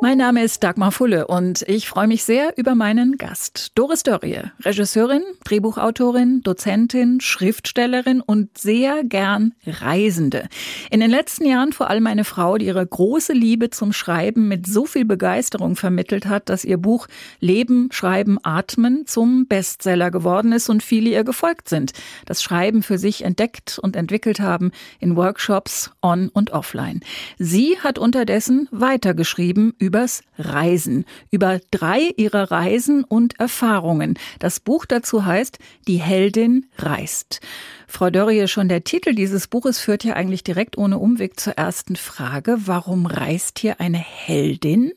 [0.00, 3.72] mein Name ist Dagmar Fulle und ich freue mich sehr über meinen Gast.
[3.74, 10.48] Doris Dörrie, Regisseurin, Drehbuchautorin, Dozentin, Schriftstellerin und sehr gern Reisende.
[10.90, 14.66] In den letzten Jahren vor allem eine Frau, die ihre große Liebe zum Schreiben mit
[14.66, 17.08] so viel Begeisterung vermittelt hat, dass ihr Buch
[17.40, 21.92] Leben, Schreiben, Atmen zum Bestseller geworden ist und viele ihr gefolgt sind,
[22.24, 24.70] das Schreiben für sich entdeckt und entwickelt haben
[25.00, 27.00] in Workshops on und offline.
[27.38, 34.18] Sie hat unterdessen weitergeschrieben übers Reisen, über drei ihrer Reisen und Erfahrungen.
[34.38, 37.40] Das Buch dazu heißt Die Heldin reist.
[37.86, 41.96] Frau Dörrie, schon der Titel dieses Buches führt ja eigentlich direkt ohne Umweg zur ersten
[41.96, 42.58] Frage.
[42.66, 44.92] Warum reist hier eine Heldin?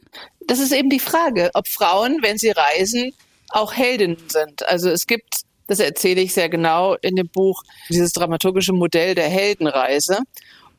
[0.46, 3.14] Das ist eben die Frage, ob Frauen, wenn sie reisen,
[3.48, 4.68] auch Heldinnen sind.
[4.68, 9.30] Also es gibt, das erzähle ich sehr genau in dem Buch, dieses dramaturgische Modell der
[9.30, 10.20] Heldenreise.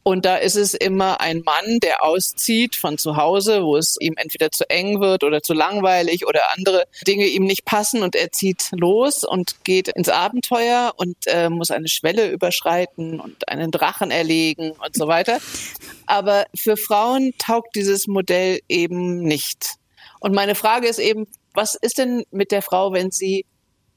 [0.05, 4.15] Und da ist es immer ein Mann, der auszieht von zu Hause, wo es ihm
[4.17, 8.33] entweder zu eng wird oder zu langweilig oder andere Dinge ihm nicht passen und er
[8.33, 14.11] zieht los und geht ins Abenteuer und äh, muss eine Schwelle überschreiten und einen Drachen
[14.11, 15.39] erlegen und so weiter.
[16.07, 19.77] Aber für Frauen taugt dieses Modell eben nicht.
[20.19, 23.47] Und meine Frage ist eben, was ist denn mit der Frau, wenn sie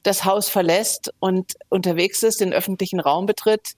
[0.04, 3.72] das Haus verlässt und unterwegs ist, den öffentlichen Raum betritt?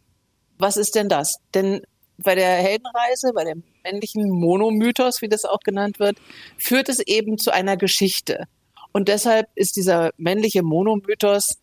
[0.58, 1.36] Was ist denn das?
[1.54, 1.82] Denn
[2.18, 6.18] bei der Heldenreise, bei dem männlichen Monomythos, wie das auch genannt wird,
[6.56, 8.44] führt es eben zu einer Geschichte.
[8.92, 11.58] Und deshalb ist dieser männliche Monomythos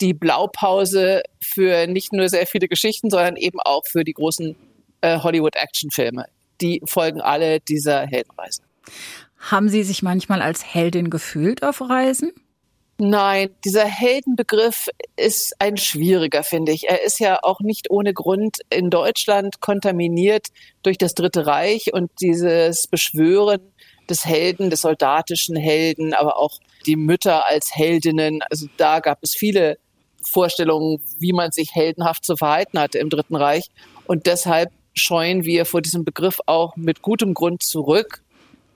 [0.00, 4.56] die Blaupause für nicht nur sehr viele Geschichten, sondern eben auch für die großen
[5.00, 6.26] äh, Hollywood-Actionfilme.
[6.60, 8.62] Die folgen alle dieser Heldenreise.
[9.38, 12.32] Haben Sie sich manchmal als Heldin gefühlt auf Reisen?
[12.96, 16.88] Nein, dieser Heldenbegriff ist ein schwieriger, finde ich.
[16.88, 20.48] Er ist ja auch nicht ohne Grund in Deutschland kontaminiert
[20.84, 23.60] durch das Dritte Reich und dieses Beschwören
[24.08, 28.42] des Helden, des soldatischen Helden, aber auch die Mütter als Heldinnen.
[28.48, 29.78] Also da gab es viele
[30.30, 33.70] Vorstellungen, wie man sich heldenhaft zu verhalten hatte im Dritten Reich.
[34.06, 38.22] Und deshalb scheuen wir vor diesem Begriff auch mit gutem Grund zurück.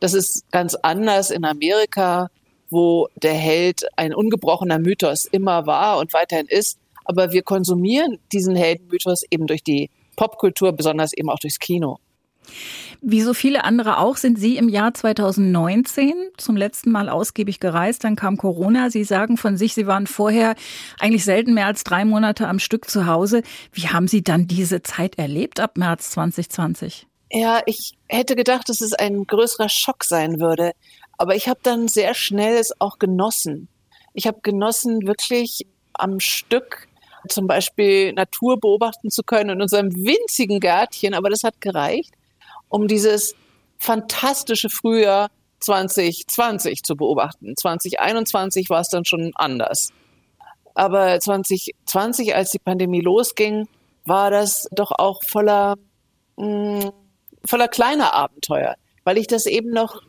[0.00, 2.31] Das ist ganz anders in Amerika
[2.70, 6.78] wo der Held ein ungebrochener Mythos immer war und weiterhin ist.
[7.04, 11.98] Aber wir konsumieren diesen Heldenmythos eben durch die Popkultur, besonders eben auch durchs Kino.
[13.00, 18.02] Wie so viele andere auch sind Sie im Jahr 2019 zum letzten Mal ausgiebig gereist.
[18.02, 18.90] Dann kam Corona.
[18.90, 20.56] Sie sagen von sich, Sie waren vorher
[20.98, 23.42] eigentlich selten mehr als drei Monate am Stück zu Hause.
[23.72, 27.06] Wie haben Sie dann diese Zeit erlebt ab März 2020?
[27.30, 30.72] Ja, ich hätte gedacht, dass es ein größerer Schock sein würde.
[31.18, 33.68] Aber ich habe dann sehr schnell es auch genossen.
[34.14, 36.88] Ich habe genossen, wirklich am Stück
[37.28, 41.14] zum Beispiel Natur beobachten zu können in unserem winzigen Gärtchen.
[41.14, 42.14] Aber das hat gereicht,
[42.68, 43.34] um dieses
[43.78, 45.28] fantastische Frühjahr
[45.60, 47.54] 2020 zu beobachten.
[47.56, 49.90] 2021 war es dann schon anders.
[50.74, 53.66] Aber 2020, als die Pandemie losging,
[54.04, 55.74] war das doch auch voller,
[56.36, 56.92] mh, mm,
[57.44, 60.02] voller kleiner Abenteuer, weil ich das eben noch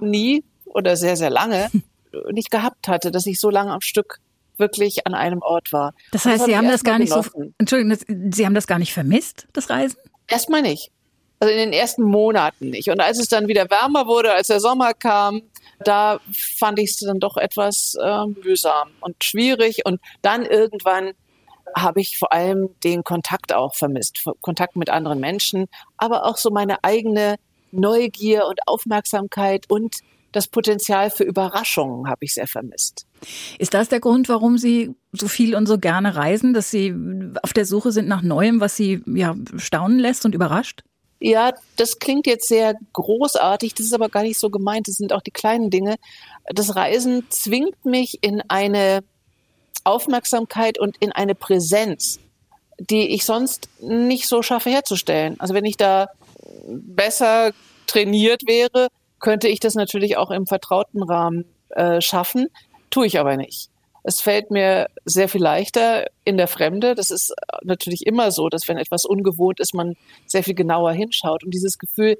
[0.00, 1.70] nie oder sehr, sehr lange
[2.32, 4.18] nicht gehabt hatte, dass ich so lange am Stück
[4.56, 5.94] wirklich an einem Ort war.
[6.12, 7.32] Das heißt, das Sie haben das gar nicht genossen.
[7.34, 9.96] so, Entschuldigung, Sie haben das gar nicht vermisst, das Reisen?
[10.28, 10.90] Erstmal nicht.
[11.40, 12.90] Also in den ersten Monaten nicht.
[12.90, 15.42] Und als es dann wieder wärmer wurde, als der Sommer kam,
[15.80, 16.20] da
[16.58, 19.86] fand ich es dann doch etwas äh, mühsam und schwierig.
[19.86, 21.12] Und dann irgendwann
[21.74, 26.50] habe ich vor allem den Kontakt auch vermisst, Kontakt mit anderen Menschen, aber auch so
[26.50, 27.36] meine eigene
[27.72, 29.96] Neugier und Aufmerksamkeit und
[30.32, 33.04] das Potenzial für Überraschungen habe ich sehr vermisst.
[33.58, 36.94] Ist das der Grund, warum Sie so viel und so gerne reisen, dass Sie
[37.42, 40.82] auf der Suche sind nach Neuem, was Sie ja staunen lässt und überrascht?
[41.18, 45.12] Ja, das klingt jetzt sehr großartig, das ist aber gar nicht so gemeint, das sind
[45.12, 45.96] auch die kleinen Dinge.
[46.46, 49.00] Das Reisen zwingt mich in eine
[49.84, 52.20] Aufmerksamkeit und in eine Präsenz,
[52.78, 55.38] die ich sonst nicht so schaffe herzustellen.
[55.40, 56.08] Also wenn ich da
[56.66, 57.52] besser
[57.90, 58.88] trainiert wäre,
[59.18, 62.48] könnte ich das natürlich auch im vertrauten Rahmen äh, schaffen,
[62.90, 63.68] tue ich aber nicht.
[64.02, 66.94] Es fällt mir sehr viel leichter in der Fremde.
[66.94, 69.94] Das ist natürlich immer so, dass wenn etwas ungewohnt ist, man
[70.26, 71.44] sehr viel genauer hinschaut.
[71.44, 72.16] Und dieses Gefühl,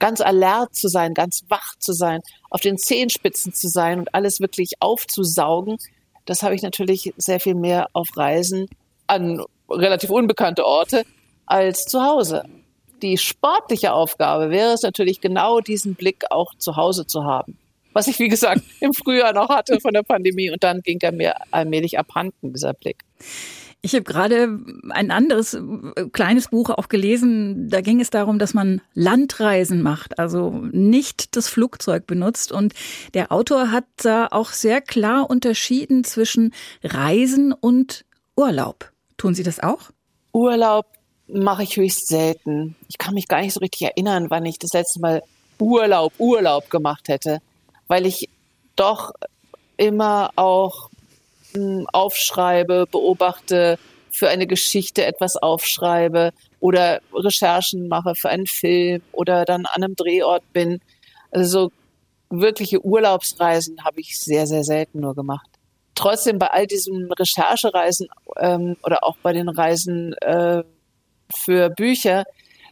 [0.00, 4.40] ganz alert zu sein, ganz wach zu sein, auf den Zehenspitzen zu sein und alles
[4.40, 5.78] wirklich aufzusaugen,
[6.24, 8.66] das habe ich natürlich sehr viel mehr auf Reisen
[9.06, 11.04] an relativ unbekannte Orte
[11.46, 12.44] als zu Hause.
[13.02, 17.58] Die sportliche Aufgabe wäre es natürlich genau diesen Blick auch zu Hause zu haben.
[17.94, 20.50] was ich, wie gesagt, im Frühjahr noch hatte von der Pandemie.
[20.50, 23.04] Und dann ging er mir allmählich abhanden, dieser Blick.
[23.84, 24.60] Ich habe gerade
[24.90, 25.60] ein anderes äh,
[26.12, 27.68] kleines Buch auch gelesen.
[27.68, 32.52] Da ging es darum, dass man Landreisen macht, also nicht das Flugzeug benutzt.
[32.52, 32.74] Und
[33.12, 36.54] der Autor hat da auch sehr klar unterschieden zwischen
[36.84, 38.04] Reisen und
[38.36, 38.92] Urlaub.
[39.16, 39.90] Tun Sie das auch?
[40.32, 40.86] Urlaub
[41.28, 42.76] mache ich höchst selten.
[42.88, 45.22] Ich kann mich gar nicht so richtig erinnern, wann ich das letzte Mal
[45.58, 47.40] Urlaub, Urlaub gemacht hätte,
[47.86, 48.28] weil ich
[48.76, 49.12] doch
[49.76, 50.90] immer auch
[51.92, 53.78] aufschreibe, beobachte,
[54.10, 59.96] für eine Geschichte etwas aufschreibe oder Recherchen mache für einen Film oder dann an einem
[59.96, 60.80] Drehort bin.
[61.30, 61.70] Also
[62.30, 65.48] so wirkliche Urlaubsreisen habe ich sehr, sehr selten nur gemacht.
[65.94, 68.08] Trotzdem bei all diesen Recherchereisen
[68.38, 70.62] ähm, oder auch bei den Reisen äh,
[71.36, 72.24] für Bücher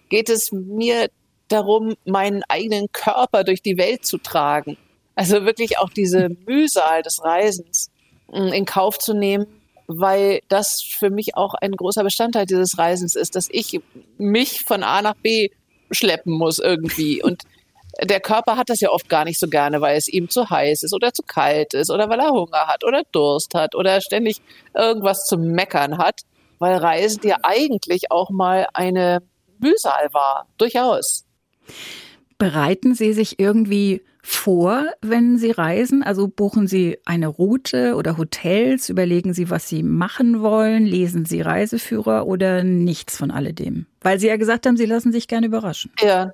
[0.09, 1.09] geht es mir
[1.49, 4.77] darum, meinen eigenen Körper durch die Welt zu tragen.
[5.15, 7.91] Also wirklich auch diese Mühsal des Reisens
[8.33, 9.47] in Kauf zu nehmen,
[9.87, 13.81] weil das für mich auch ein großer Bestandteil dieses Reisens ist, dass ich
[14.19, 15.51] mich von A nach B
[15.91, 17.23] schleppen muss irgendwie.
[17.23, 17.43] Und
[18.03, 20.85] der Körper hat das ja oft gar nicht so gerne, weil es ihm zu heiß
[20.85, 24.41] ist oder zu kalt ist oder weil er Hunger hat oder Durst hat oder ständig
[24.75, 26.21] irgendwas zu meckern hat,
[26.61, 29.23] weil Reisen ja eigentlich auch mal eine
[29.59, 31.25] Mühsal war, durchaus.
[32.39, 36.03] Bereiten Sie sich irgendwie vor, wenn Sie reisen?
[36.03, 38.89] Also buchen Sie eine Route oder Hotels?
[38.89, 40.87] Überlegen Sie, was Sie machen wollen?
[40.87, 43.87] Lesen Sie Reiseführer oder nichts von alledem?
[44.01, 45.93] Weil Sie ja gesagt haben, Sie lassen sich gerne überraschen.
[46.01, 46.31] Ja.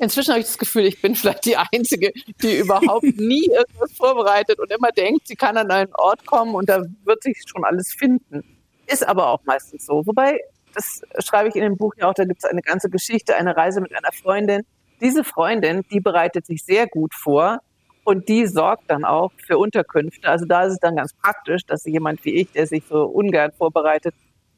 [0.00, 4.60] Inzwischen habe ich das Gefühl, ich bin vielleicht die Einzige, die überhaupt nie irgendwas vorbereitet
[4.60, 7.92] und immer denkt, sie kann an einen Ort kommen und da wird sich schon alles
[7.92, 8.57] finden.
[8.90, 10.06] Ist aber auch meistens so.
[10.06, 10.40] Wobei,
[10.74, 13.56] das schreibe ich in dem Buch ja auch, da gibt es eine ganze Geschichte, eine
[13.56, 14.62] Reise mit einer Freundin,
[15.00, 17.60] diese Freundin, die bereitet sich sehr gut vor
[18.04, 20.28] und die sorgt dann auch für Unterkünfte.
[20.28, 23.52] Also da ist es dann ganz praktisch, dass jemand wie ich, der sich so ungern
[23.52, 24.14] vorbereitet,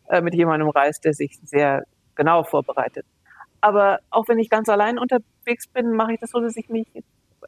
[0.09, 1.85] äh, mit jemandem reist, der sich sehr
[2.15, 3.05] genau vorbereitet.
[3.61, 6.87] Aber auch wenn ich ganz allein unterwegs bin, mache ich das so, dass ich mich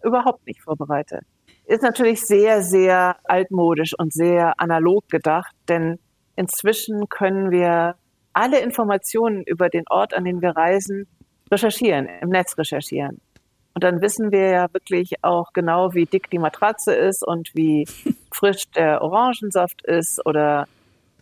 [0.03, 1.21] überhaupt nicht vorbereite.
[1.65, 5.99] Ist natürlich sehr, sehr altmodisch und sehr analog gedacht, denn
[6.43, 7.95] inzwischen können wir
[8.33, 11.07] alle Informationen über den Ort, an den wir reisen,
[11.51, 13.21] recherchieren, im Netz recherchieren.
[13.75, 17.87] Und dann wissen wir ja wirklich auch genau, wie dick die Matratze ist und wie
[18.33, 20.67] frisch der Orangensaft ist oder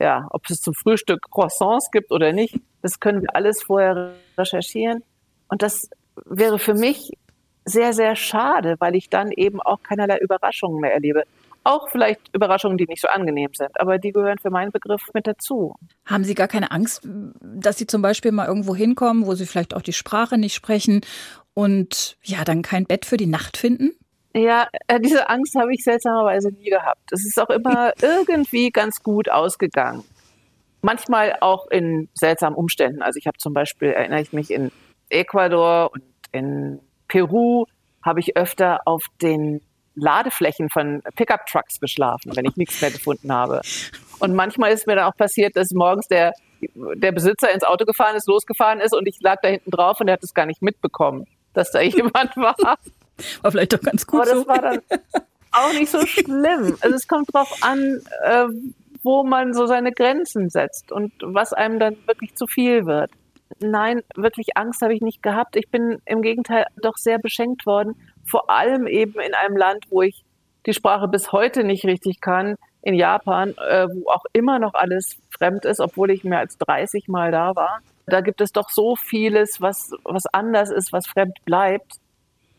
[0.01, 2.59] ja, ob es zum Frühstück Croissants gibt oder nicht.
[2.81, 5.05] Das können wir alles vorher recherchieren.
[5.49, 5.91] Und das
[6.25, 7.13] wäre für mich
[7.67, 11.25] sehr, sehr schade, weil ich dann eben auch keinerlei Überraschungen mehr erlebe.
[11.63, 15.27] Auch vielleicht Überraschungen, die nicht so angenehm sind, aber die gehören für meinen Begriff mit
[15.27, 15.75] dazu.
[16.07, 19.75] Haben Sie gar keine Angst, dass Sie zum Beispiel mal irgendwo hinkommen, wo Sie vielleicht
[19.75, 21.03] auch die Sprache nicht sprechen
[21.53, 23.93] und ja, dann kein Bett für die Nacht finden?
[24.35, 27.13] Ja, äh, diese Angst habe ich seltsamerweise nie gehabt.
[27.13, 30.05] Es ist auch immer irgendwie ganz gut ausgegangen.
[30.83, 33.03] Manchmal auch in seltsamen Umständen.
[33.03, 34.71] Also ich habe zum Beispiel, erinnere ich mich, in
[35.11, 36.03] Ecuador und
[36.33, 37.67] in Peru
[38.03, 39.61] habe ich öfter auf den
[39.95, 43.61] Ladeflächen von Pickup-Trucks geschlafen, wenn ich nichts mehr gefunden habe.
[44.19, 46.33] Und manchmal ist mir dann auch passiert, dass morgens der,
[46.75, 50.09] der Besitzer ins Auto gefahren ist, losgefahren ist und ich lag da hinten drauf und
[50.09, 52.57] er hat es gar nicht mitbekommen, dass da jemand war.
[53.43, 54.49] War vielleicht doch ganz gut Aber das so.
[54.49, 54.81] war dann
[55.53, 56.77] auch nicht so schlimm.
[56.81, 58.47] Also es kommt drauf an, äh,
[59.03, 63.11] wo man so seine Grenzen setzt und was einem dann wirklich zu viel wird.
[63.59, 65.57] Nein, wirklich Angst habe ich nicht gehabt.
[65.57, 67.97] Ich bin im Gegenteil doch sehr beschenkt worden
[68.31, 70.25] vor allem eben in einem Land, wo ich
[70.67, 75.19] die Sprache bis heute nicht richtig kann, in Japan, äh, wo auch immer noch alles
[75.31, 77.81] fremd ist, obwohl ich mehr als 30 Mal da war.
[78.07, 81.95] Da gibt es doch so vieles, was, was anders ist, was fremd bleibt,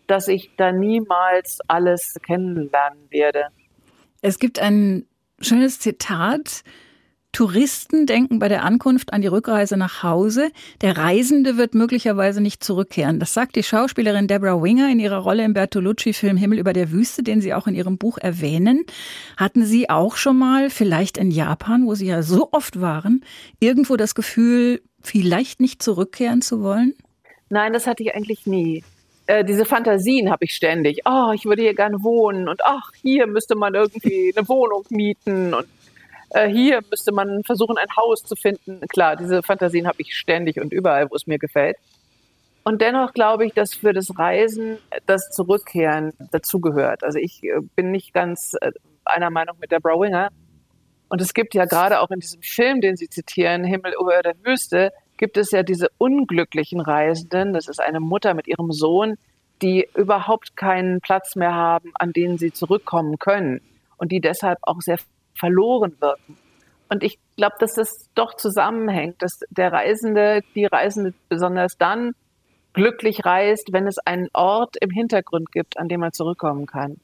[0.07, 3.47] dass ich da niemals alles kennenlernen werde.
[4.21, 5.07] Es gibt ein
[5.39, 6.63] schönes Zitat,
[7.31, 10.51] Touristen denken bei der Ankunft an die Rückreise nach Hause.
[10.81, 13.19] Der Reisende wird möglicherweise nicht zurückkehren.
[13.19, 17.23] Das sagt die Schauspielerin Deborah Winger in ihrer Rolle im Bertolucci-Film Himmel über der Wüste,
[17.23, 18.83] den Sie auch in Ihrem Buch erwähnen.
[19.37, 23.23] Hatten Sie auch schon mal, vielleicht in Japan, wo Sie ja so oft waren,
[23.59, 26.93] irgendwo das Gefühl, vielleicht nicht zurückkehren zu wollen?
[27.49, 28.83] Nein, das hatte ich eigentlich nie.
[29.27, 30.99] Äh, diese Fantasien habe ich ständig.
[31.05, 35.53] Oh, ich würde hier gerne wohnen und ach, hier müsste man irgendwie eine Wohnung mieten
[35.53, 35.65] und
[36.33, 38.81] äh, hier müsste man versuchen, ein Haus zu finden.
[38.87, 41.77] Klar, diese Fantasien habe ich ständig und überall, wo es mir gefällt.
[42.63, 47.03] Und dennoch glaube ich, dass für das Reisen das Zurückkehren dazugehört.
[47.03, 48.71] Also ich äh, bin nicht ganz äh,
[49.03, 50.29] einer Meinung mit der Browinger.
[51.09, 54.35] Und es gibt ja gerade auch in diesem Film, den Sie zitieren, Himmel über der
[54.43, 57.53] Wüste, gibt es ja diese unglücklichen Reisenden.
[57.53, 59.17] Das ist eine Mutter mit ihrem Sohn,
[59.61, 63.61] die überhaupt keinen Platz mehr haben, an denen sie zurückkommen können
[63.97, 64.97] und die deshalb auch sehr
[65.35, 66.37] verloren wirken.
[66.89, 72.13] Und ich glaube, dass das doch zusammenhängt, dass der Reisende, die Reisende besonders dann
[72.73, 76.97] glücklich reist, wenn es einen Ort im Hintergrund gibt, an dem man zurückkommen kann.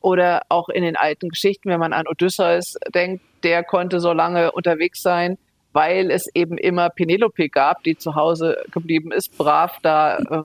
[0.00, 4.52] Oder auch in den alten Geschichten, wenn man an Odysseus denkt, der konnte so lange
[4.52, 5.38] unterwegs sein,
[5.72, 10.42] weil es eben immer Penelope gab, die zu Hause geblieben ist, brav da äh,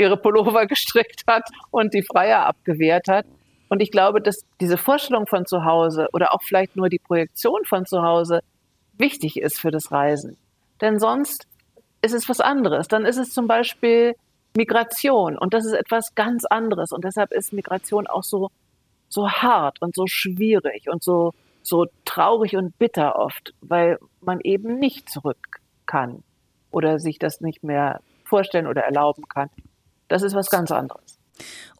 [0.00, 3.26] ihre Pullover gestrickt hat und die Freier abgewehrt hat.
[3.72, 7.64] Und ich glaube, dass diese Vorstellung von zu Hause oder auch vielleicht nur die Projektion
[7.64, 8.42] von zu Hause
[8.98, 10.36] wichtig ist für das Reisen.
[10.82, 11.46] Denn sonst
[12.02, 12.86] ist es was anderes.
[12.86, 14.14] Dann ist es zum Beispiel
[14.54, 16.92] Migration und das ist etwas ganz anderes.
[16.92, 18.50] Und deshalb ist Migration auch so,
[19.08, 24.80] so hart und so schwierig und so, so traurig und bitter oft, weil man eben
[24.80, 26.22] nicht zurück kann
[26.72, 29.48] oder sich das nicht mehr vorstellen oder erlauben kann.
[30.08, 31.21] Das ist was ganz anderes.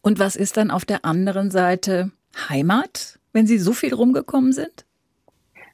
[0.01, 2.11] Und was ist dann auf der anderen Seite
[2.49, 4.85] Heimat, wenn Sie so viel rumgekommen sind?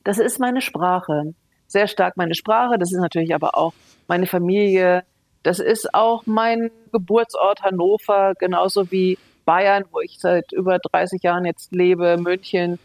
[0.05, 1.35] Das ist meine Sprache.
[1.67, 2.79] Sehr stark meine Sprache.
[2.79, 3.75] Das ist natürlich aber auch
[4.07, 5.05] meine Familie.
[5.43, 11.45] Das ist auch mein Geburtsort Hannover, genauso wie Bayern, wo ich seit über 30 Jahren
[11.45, 12.79] jetzt lebe, München,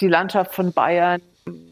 [0.00, 1.22] die Landschaft von Bayern.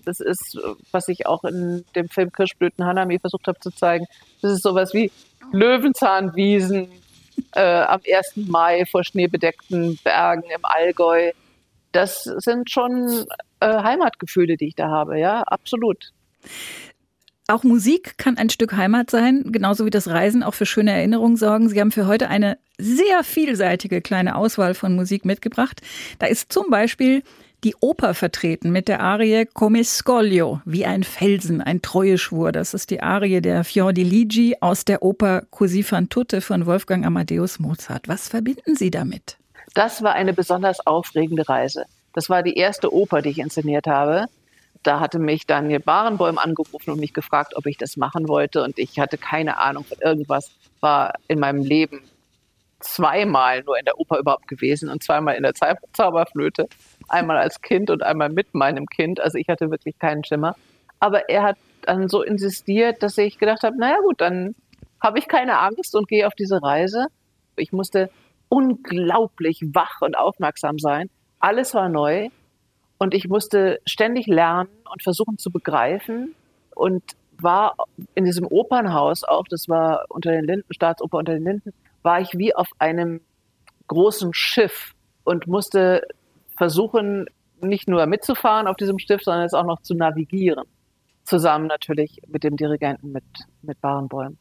[0.04, 0.58] Das ist,
[0.92, 4.06] was ich auch in dem Film Kirschblüten Hanami versucht habe zu zeigen.
[4.40, 5.10] Das ist sowas wie
[5.52, 6.88] Löwenzahnwiesen,
[7.54, 8.48] äh, am 1.
[8.48, 11.32] Mai vor schneebedeckten Bergen im Allgäu.
[11.92, 13.26] Das sind schon
[13.60, 16.12] äh, Heimatgefühle, die ich da habe, ja, absolut.
[17.48, 21.36] Auch Musik kann ein Stück Heimat sein, genauso wie das Reisen auch für schöne Erinnerungen
[21.36, 21.68] sorgen.
[21.68, 25.80] Sie haben für heute eine sehr vielseitige kleine Auswahl von Musik mitgebracht.
[26.20, 27.24] Da ist zum Beispiel
[27.64, 32.52] die Oper vertreten mit der Arie Come Scoglio, wie ein Felsen, ein Treueschwur.
[32.52, 37.58] Das ist die Arie der Fiordiligi aus der Oper Così fan tutte von Wolfgang Amadeus
[37.58, 38.08] Mozart.
[38.08, 39.36] Was verbinden Sie damit?
[39.74, 41.84] Das war eine besonders aufregende Reise.
[42.14, 44.24] Das war die erste Oper, die ich inszeniert habe.
[44.82, 48.62] Da hatte mich Daniel Barenboim angerufen und mich gefragt, ob ich das machen wollte.
[48.62, 50.50] Und ich hatte keine Ahnung von irgendwas,
[50.80, 52.00] war in meinem Leben
[52.80, 55.52] zweimal nur in der Oper überhaupt gewesen und zweimal in der
[55.92, 56.66] Zauberflöte
[57.10, 59.20] einmal als Kind und einmal mit meinem Kind.
[59.20, 60.56] Also ich hatte wirklich keinen Schimmer.
[60.98, 64.54] Aber er hat dann so insistiert, dass ich gedacht habe, naja gut, dann
[65.00, 67.06] habe ich keine Angst und gehe auf diese Reise.
[67.56, 68.10] Ich musste
[68.48, 71.08] unglaublich wach und aufmerksam sein.
[71.38, 72.28] Alles war neu
[72.98, 76.34] und ich musste ständig lernen und versuchen zu begreifen
[76.74, 77.02] und
[77.38, 77.76] war
[78.14, 82.36] in diesem Opernhaus auch, das war unter den Linden, Staatsoper unter den Linden, war ich
[82.36, 83.20] wie auf einem
[83.86, 86.06] großen Schiff und musste
[86.60, 87.24] versuchen,
[87.62, 90.66] nicht nur mitzufahren auf diesem Stift, sondern es auch noch zu navigieren.
[91.24, 93.24] Zusammen natürlich mit dem Dirigenten, mit,
[93.62, 94.36] mit Barenbäum.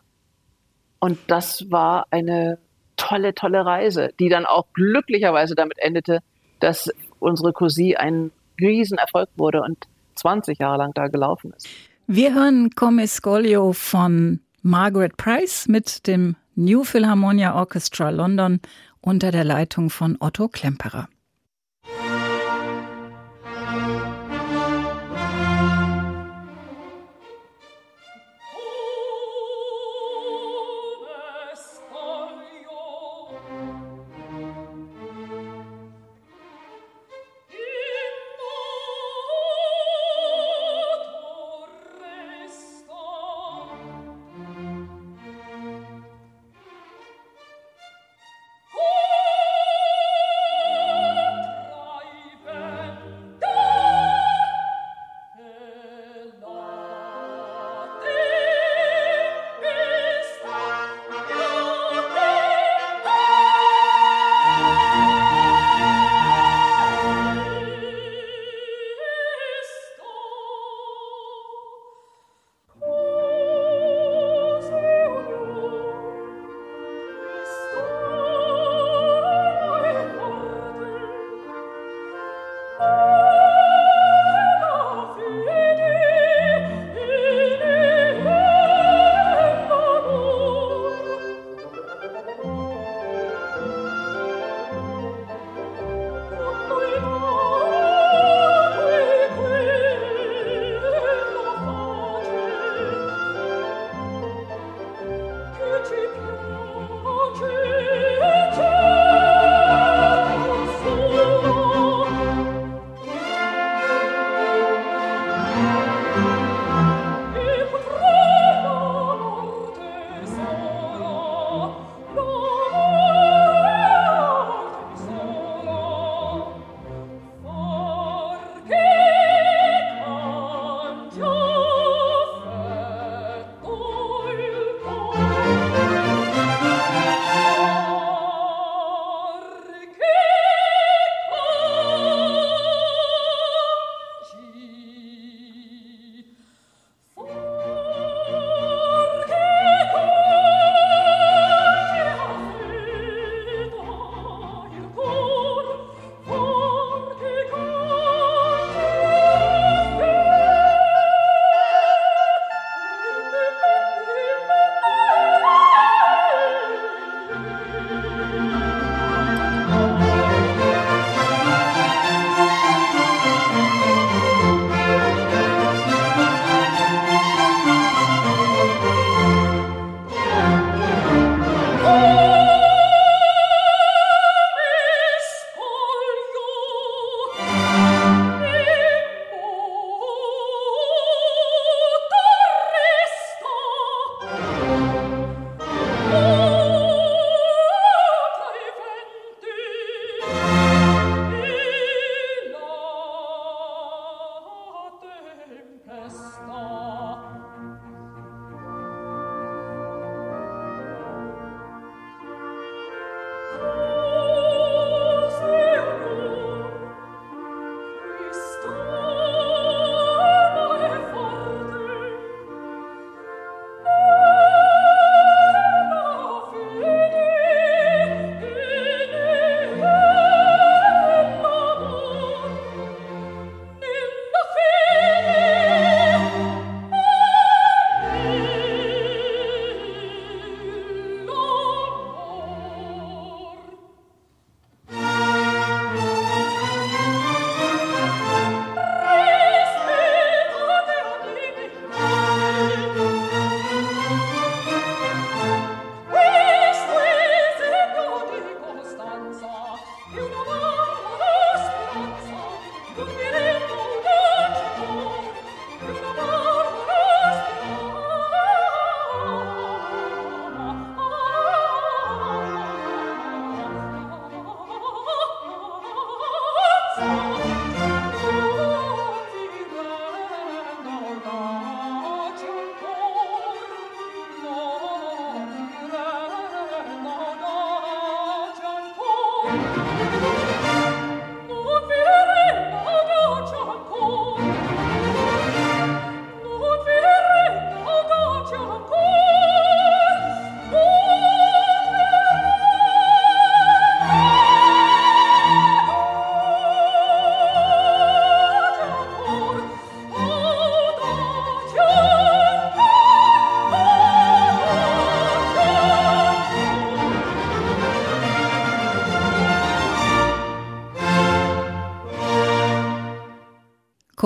[0.99, 2.57] Und das war eine
[2.97, 6.19] tolle, tolle Reise, die dann auch glücklicherweise damit endete,
[6.59, 9.77] dass unsere Cousine ein Riesenerfolg wurde und
[10.15, 11.69] 20 Jahre lang da gelaufen ist.
[12.05, 18.59] Wir hören Come Scolio von Margaret Price mit dem New Philharmonia Orchestra London
[18.99, 21.07] unter der Leitung von Otto Klemperer.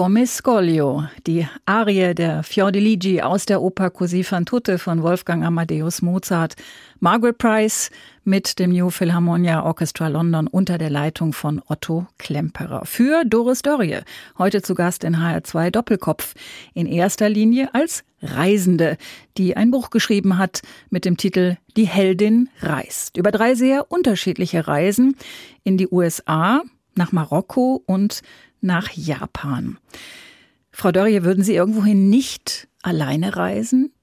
[0.03, 6.01] Come Scoglio, die Arie der Fiordiligi aus der Oper Così fan tutte von Wolfgang Amadeus
[6.01, 6.55] Mozart.
[6.99, 7.89] Margaret Price
[8.25, 12.83] mit dem New Philharmonia Orchestra London unter der Leitung von Otto Klemperer.
[12.83, 13.99] Für Doris Dörrie,
[14.37, 16.33] heute zu Gast in HR2 Doppelkopf.
[16.73, 18.97] In erster Linie als Reisende,
[19.37, 23.15] die ein Buch geschrieben hat mit dem Titel Die Heldin reist.
[23.15, 25.15] Über drei sehr unterschiedliche Reisen
[25.63, 26.61] in die USA,
[26.95, 28.21] nach Marokko und
[28.63, 29.77] nach Japan.
[30.71, 33.93] Frau Dörrie, würden Sie irgendwohin nicht alleine reisen?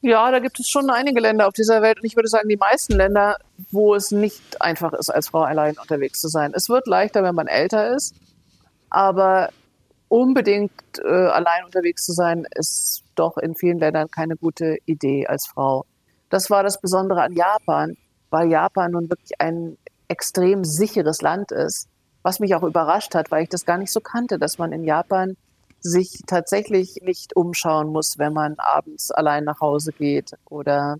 [0.00, 2.56] Ja, da gibt es schon einige Länder auf dieser Welt und ich würde sagen, die
[2.56, 3.36] meisten Länder,
[3.70, 6.52] wo es nicht einfach ist, als Frau allein unterwegs zu sein.
[6.54, 8.14] Es wird leichter, wenn man älter ist,
[8.90, 9.50] aber
[10.08, 15.46] unbedingt äh, allein unterwegs zu sein, ist doch in vielen Ländern keine gute Idee als
[15.46, 15.86] Frau.
[16.30, 17.96] Das war das Besondere an Japan,
[18.30, 21.88] weil Japan nun wirklich ein extrem sicheres Land ist
[22.26, 24.82] was mich auch überrascht hat, weil ich das gar nicht so kannte, dass man in
[24.82, 25.36] Japan
[25.78, 30.96] sich tatsächlich nicht umschauen muss, wenn man abends allein nach Hause geht oder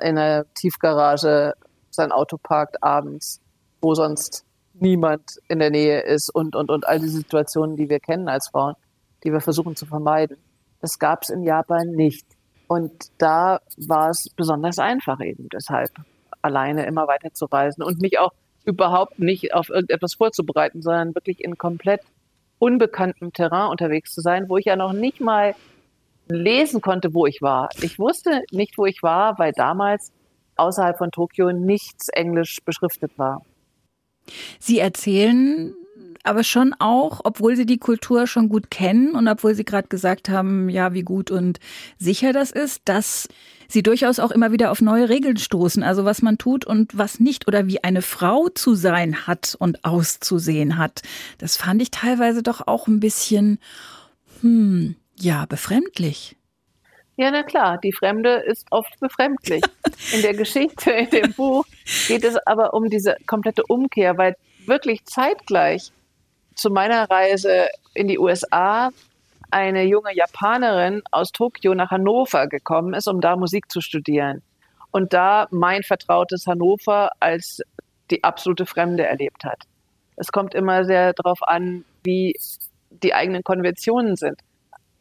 [0.00, 1.54] in einer Tiefgarage
[1.90, 3.40] sein Auto parkt abends,
[3.82, 7.98] wo sonst niemand in der Nähe ist und, und, und all die Situationen, die wir
[7.98, 8.76] kennen als Frauen,
[9.24, 10.36] die wir versuchen zu vermeiden.
[10.80, 12.28] Das gab es in Japan nicht.
[12.68, 15.90] Und da war es besonders einfach eben deshalb,
[16.42, 18.30] alleine immer weiter zu reisen und mich auch
[18.64, 22.00] überhaupt nicht auf irgendetwas vorzubereiten, sondern wirklich in komplett
[22.58, 25.54] unbekanntem Terrain unterwegs zu sein, wo ich ja noch nicht mal
[26.28, 27.68] lesen konnte, wo ich war.
[27.82, 30.12] Ich wusste nicht, wo ich war, weil damals
[30.56, 33.42] außerhalb von Tokio nichts Englisch beschriftet war.
[34.58, 35.74] Sie erzählen
[36.24, 40.28] aber schon auch, obwohl sie die Kultur schon gut kennen und obwohl sie gerade gesagt
[40.28, 41.60] haben, ja, wie gut und
[41.98, 43.28] sicher das ist, dass
[43.68, 47.20] sie durchaus auch immer wieder auf neue Regeln stoßen, also was man tut und was
[47.20, 51.02] nicht oder wie eine Frau zu sein hat und auszusehen hat.
[51.38, 53.58] Das fand ich teilweise doch auch ein bisschen,
[54.40, 56.36] hm, ja, befremdlich.
[57.16, 59.62] Ja, na klar, die Fremde ist oft befremdlich.
[60.12, 61.64] In der Geschichte, in dem Buch
[62.08, 65.92] geht es aber um diese komplette Umkehr, weil wirklich zeitgleich
[66.54, 68.90] zu meiner Reise in die USA
[69.50, 74.42] eine junge Japanerin aus Tokio nach Hannover gekommen ist, um da Musik zu studieren.
[74.90, 77.60] Und da mein vertrautes Hannover als
[78.10, 79.62] die absolute Fremde erlebt hat.
[80.16, 82.34] Es kommt immer sehr darauf an, wie
[82.90, 84.40] die eigenen Konventionen sind.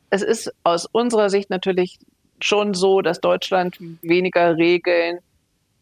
[0.10, 1.98] Es ist aus unserer Sicht natürlich
[2.40, 5.20] schon so, dass Deutschland weniger Regeln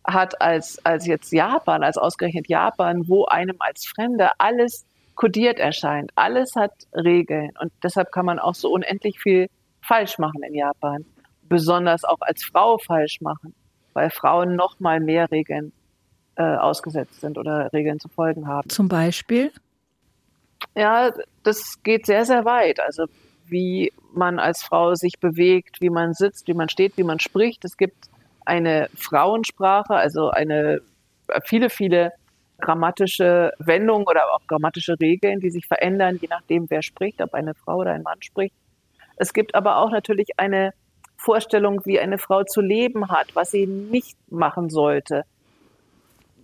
[0.06, 6.12] hat als, als jetzt Japan, als ausgerechnet Japan, wo einem als Fremder alles kodiert erscheint.
[6.15, 9.50] Alles hat Regeln und deshalb kann man auch so unendlich viel
[9.82, 11.06] falsch machen in Japan.
[11.43, 13.54] Besonders auch als Frau falsch machen,
[13.93, 15.74] weil Frauen noch mal mehr Regeln
[16.36, 18.69] äh, ausgesetzt sind oder Regeln zu folgen haben.
[18.69, 19.52] Zum Beispiel?
[20.76, 21.12] Ja,
[21.43, 22.80] das geht sehr, sehr weit.
[22.80, 23.06] Also
[23.47, 27.65] wie man als Frau sich bewegt, wie man sitzt, wie man steht, wie man spricht.
[27.65, 28.10] Es gibt
[28.45, 30.82] eine Frauensprache, also eine
[31.45, 32.13] viele, viele
[32.62, 37.54] grammatische Wendungen oder auch grammatische Regeln, die sich verändern, je nachdem, wer spricht, ob eine
[37.54, 38.56] Frau oder ein Mann spricht.
[39.17, 40.74] Es gibt aber auch natürlich eine
[41.17, 45.24] Vorstellung, wie eine Frau zu leben hat, was sie nicht machen sollte.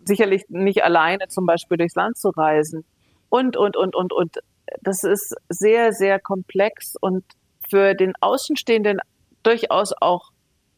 [0.06, 2.86] Sicherlich nicht alleine zum Beispiel durchs Land zu reisen.
[3.30, 4.38] Und, und, und, und, und.
[4.82, 7.24] Das ist sehr, sehr komplex und
[7.70, 9.00] für den Außenstehenden
[9.44, 10.30] durchaus auch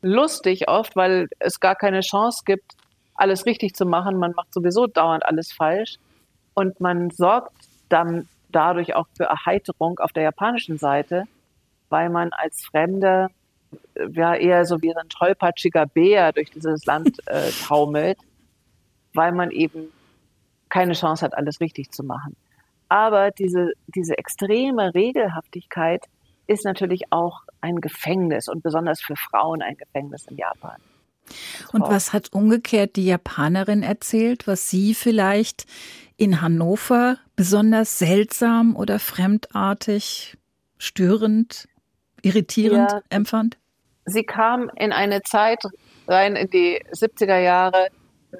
[0.01, 2.75] lustig oft, weil es gar keine Chance gibt,
[3.19, 4.17] alles richtig zu machen.
[4.17, 5.97] Man macht sowieso dauernd alles falsch.
[6.53, 7.53] Und man sorgt
[7.89, 11.25] dann dadurch auch für Erheiterung auf der japanischen Seite,
[11.89, 13.29] weil man als Fremder
[14.13, 18.17] ja eher so wie ein tollpatschiger Bär durch dieses Land äh, taumelt,
[19.13, 19.91] weil man eben
[20.69, 22.35] keine Chance hat, alles richtig zu machen.
[22.89, 26.05] Aber diese, diese extreme Regelhaftigkeit
[26.47, 30.77] ist natürlich auch ein Gefängnis und besonders für Frauen ein Gefängnis in Japan.
[31.71, 35.65] Und was hat umgekehrt die Japanerin erzählt, was sie vielleicht
[36.17, 40.37] in Hannover besonders seltsam oder fremdartig,
[40.77, 41.67] störend,
[42.21, 43.57] irritierend ja, empfand?
[44.05, 45.63] Sie kam in eine Zeit
[46.07, 47.87] rein in die 70er Jahre,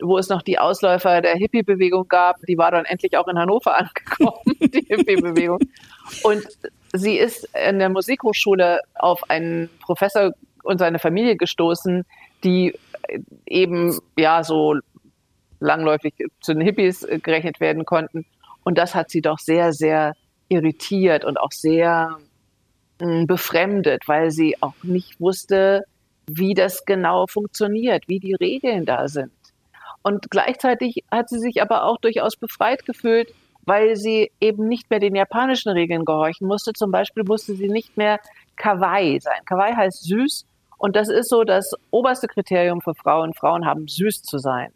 [0.01, 2.37] wo es noch die Ausläufer der Hippie-Bewegung gab.
[2.47, 5.59] Die war dann endlich auch in Hannover angekommen, die Hippie-Bewegung.
[6.23, 6.45] Und
[6.93, 10.31] sie ist in der Musikhochschule auf einen Professor
[10.63, 12.05] und seine Familie gestoßen,
[12.43, 12.77] die
[13.45, 14.75] eben ja so
[15.59, 18.25] langläufig zu den Hippies gerechnet werden konnten.
[18.63, 20.13] Und das hat sie doch sehr, sehr
[20.47, 22.17] irritiert und auch sehr
[23.01, 25.83] hm, befremdet, weil sie auch nicht wusste,
[26.27, 29.31] wie das genau funktioniert, wie die Regeln da sind.
[30.01, 33.33] Und gleichzeitig hat sie sich aber auch durchaus befreit gefühlt,
[33.65, 36.73] weil sie eben nicht mehr den japanischen Regeln gehorchen musste.
[36.73, 38.19] Zum Beispiel musste sie nicht mehr
[38.55, 39.39] Kawaii sein.
[39.45, 40.45] Kawaii heißt süß
[40.79, 43.33] und das ist so das oberste Kriterium für Frauen.
[43.33, 44.71] Frauen haben süß zu sein.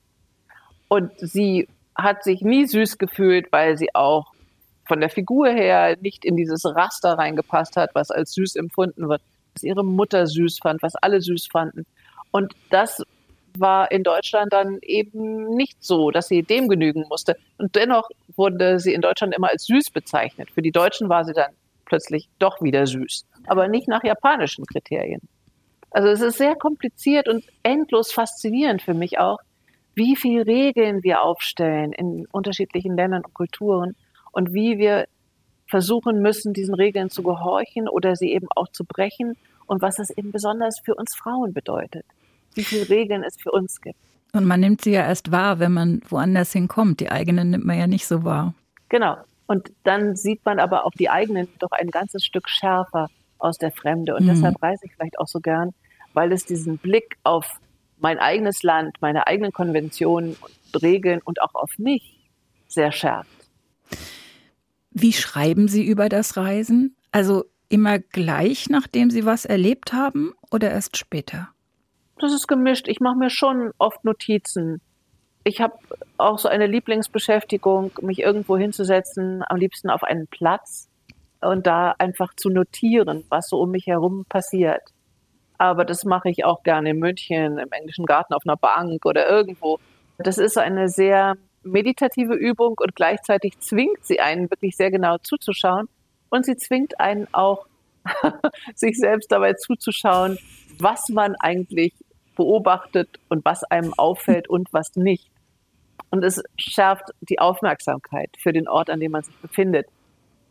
[0.89, 4.33] Und sie hat sich nie süß gefühlt, weil sie auch
[4.85, 9.21] von der Figur her nicht in dieses Raster reingepasst hat, was als süß empfunden wird,
[9.55, 11.85] was ihre Mutter süß fand, was alle süß fanden.
[12.31, 13.01] Und das
[13.57, 17.37] war in Deutschland dann eben nicht so, dass sie dem genügen musste.
[17.57, 20.51] Und dennoch wurde sie in Deutschland immer als süß bezeichnet.
[20.51, 21.51] Für die Deutschen war sie dann
[21.85, 25.21] plötzlich doch wieder süß, aber nicht nach japanischen Kriterien.
[25.93, 29.39] Also es ist sehr kompliziert und endlos faszinierend für mich auch,
[29.95, 33.95] wie viele Regeln wir aufstellen in unterschiedlichen Ländern und Kulturen
[34.31, 35.07] und wie wir
[35.67, 40.09] versuchen müssen, diesen Regeln zu gehorchen oder sie eben auch zu brechen und was das
[40.09, 42.05] eben besonders für uns Frauen bedeutet
[42.55, 43.97] wie viele Regeln es für uns gibt.
[44.33, 46.99] Und man nimmt sie ja erst wahr, wenn man woanders hinkommt.
[46.99, 48.53] Die eigenen nimmt man ja nicht so wahr.
[48.89, 49.17] Genau.
[49.45, 53.71] Und dann sieht man aber auch die eigenen doch ein ganzes Stück schärfer aus der
[53.71, 54.15] Fremde.
[54.15, 54.29] Und mhm.
[54.29, 55.73] deshalb reise ich vielleicht auch so gern,
[56.13, 57.59] weil es diesen Blick auf
[57.99, 62.19] mein eigenes Land, meine eigenen Konventionen und Regeln und auch auf mich
[62.67, 63.29] sehr schärft.
[64.91, 66.95] Wie schreiben Sie über das Reisen?
[67.11, 71.49] Also immer gleich, nachdem Sie was erlebt haben oder erst später?
[72.19, 72.87] Das ist gemischt.
[72.87, 74.81] Ich mache mir schon oft Notizen.
[75.43, 75.75] Ich habe
[76.17, 80.89] auch so eine Lieblingsbeschäftigung, mich irgendwo hinzusetzen, am liebsten auf einen Platz
[81.41, 84.81] und da einfach zu notieren, was so um mich herum passiert.
[85.63, 89.29] Aber das mache ich auch gerne in München, im englischen Garten auf einer Bank oder
[89.29, 89.79] irgendwo.
[90.17, 95.87] Das ist eine sehr meditative Übung und gleichzeitig zwingt sie einen wirklich sehr genau zuzuschauen
[96.29, 97.65] und sie zwingt einen auch,
[98.75, 100.37] sich selbst dabei zuzuschauen,
[100.79, 101.93] was man eigentlich
[102.35, 105.31] beobachtet und was einem auffällt und was nicht.
[106.09, 109.87] Und es schärft die Aufmerksamkeit für den Ort, an dem man sich befindet.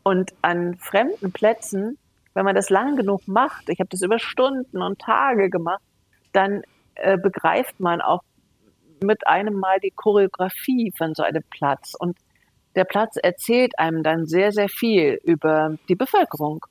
[0.01, 1.99] Und an fremden Plätzen,
[2.33, 5.81] wenn man das lang genug macht, ich habe das über Stunden und Tage gemacht,
[6.31, 6.63] dann
[6.95, 8.23] äh, begreift man auch
[9.03, 11.93] mit einem Mal die Choreografie von so einem Platz.
[11.97, 12.17] Und
[12.75, 16.65] der Platz erzählt einem dann sehr, sehr viel über die Bevölkerung,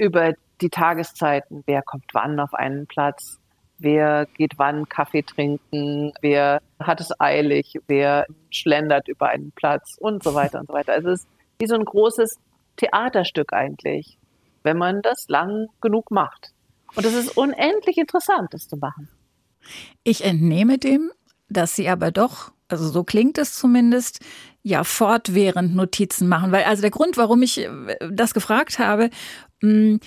[0.00, 3.38] über die Tageszeiten, wer kommt wann auf einen Platz,
[3.78, 9.96] wer geht wann Kaffee trinken, wer hat es eilig, wer schlendert über einen Platz?
[10.00, 10.92] Und so weiter und so weiter.
[10.94, 12.38] Also es ist wie so ein großes
[12.76, 14.18] Theaterstück eigentlich,
[14.66, 16.52] wenn man das lang genug macht.
[16.94, 19.08] Und es ist unendlich interessant, das zu machen.
[20.04, 21.10] Ich entnehme dem,
[21.48, 24.20] dass Sie aber doch, also so klingt es zumindest,
[24.62, 26.52] ja fortwährend Notizen machen.
[26.52, 27.70] Weil also der Grund, warum ich äh,
[28.10, 29.10] das gefragt habe,
[29.62, 30.00] hm,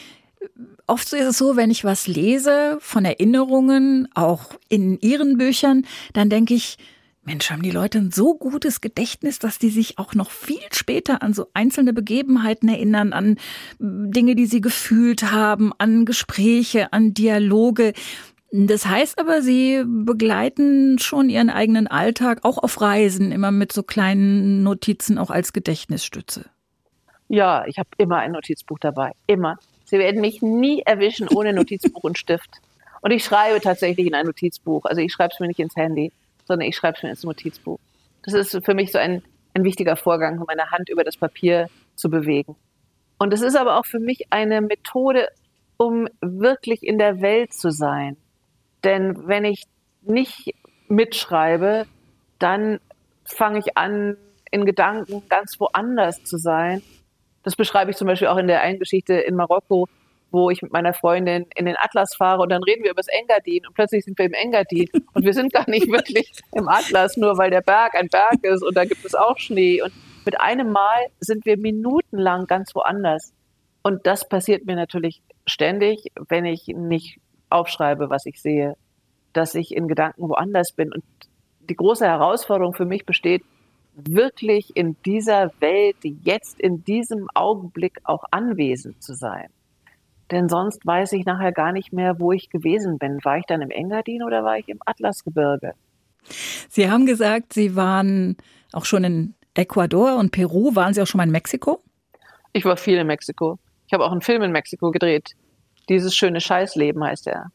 [0.87, 6.29] Oft ist es so, wenn ich was lese von Erinnerungen, auch in Ihren Büchern, dann
[6.29, 6.77] denke ich,
[7.29, 11.21] Mensch, haben die Leute ein so gutes Gedächtnis, dass die sich auch noch viel später
[11.21, 13.37] an so einzelne Begebenheiten erinnern, an
[13.77, 17.93] Dinge, die sie gefühlt haben, an Gespräche, an Dialoge.
[18.51, 23.83] Das heißt aber, sie begleiten schon ihren eigenen Alltag auch auf Reisen immer mit so
[23.83, 26.45] kleinen Notizen auch als Gedächtnisstütze.
[27.27, 29.59] Ja, ich habe immer ein Notizbuch dabei, immer.
[29.85, 32.49] Sie werden mich nie erwischen ohne Notizbuch und Stift.
[33.01, 34.85] Und ich schreibe tatsächlich in ein Notizbuch.
[34.85, 36.11] Also ich schreibe es mir nicht ins Handy,
[36.49, 37.79] sondern ich schreibe mir ins Notizbuch.
[38.23, 42.09] Das ist für mich so ein, ein wichtiger Vorgang, meine Hand über das Papier zu
[42.09, 42.57] bewegen.
[43.17, 45.29] Und es ist aber auch für mich eine Methode,
[45.77, 48.17] um wirklich in der Welt zu sein.
[48.83, 49.63] Denn wenn ich
[50.01, 50.53] nicht
[50.89, 51.85] mitschreibe,
[52.39, 52.81] dann
[53.23, 54.17] fange ich an,
[54.51, 56.81] in Gedanken ganz woanders zu sein
[57.43, 59.87] das beschreibe ich zum Beispiel auch in der einen Geschichte in Marokko,
[60.31, 63.07] wo ich mit meiner Freundin in den Atlas fahre und dann reden wir über das
[63.07, 67.17] Engadin und plötzlich sind wir im Engadin und wir sind gar nicht wirklich im Atlas,
[67.17, 69.93] nur weil der Berg ein Berg ist und da gibt es auch Schnee und
[70.25, 73.33] mit einem Mal sind wir minutenlang ganz woanders.
[73.81, 78.75] Und das passiert mir natürlich ständig, wenn ich nicht aufschreibe, was ich sehe,
[79.33, 80.93] dass ich in Gedanken woanders bin.
[80.93, 81.03] Und
[81.61, 83.43] die große Herausforderung für mich besteht,
[83.95, 89.49] wirklich in dieser Welt, jetzt in diesem Augenblick auch anwesend zu sein.
[90.31, 93.19] Denn sonst weiß ich nachher gar nicht mehr, wo ich gewesen bin.
[93.23, 95.73] War ich dann im Engadin oder war ich im Atlasgebirge?
[96.69, 98.37] Sie haben gesagt, Sie waren
[98.71, 100.75] auch schon in Ecuador und Peru.
[100.75, 101.81] Waren Sie auch schon mal in Mexiko?
[102.53, 103.57] Ich war viel in Mexiko.
[103.87, 105.31] Ich habe auch einen Film in Mexiko gedreht.
[105.87, 107.47] Dieses schöne Scheißleben heißt er.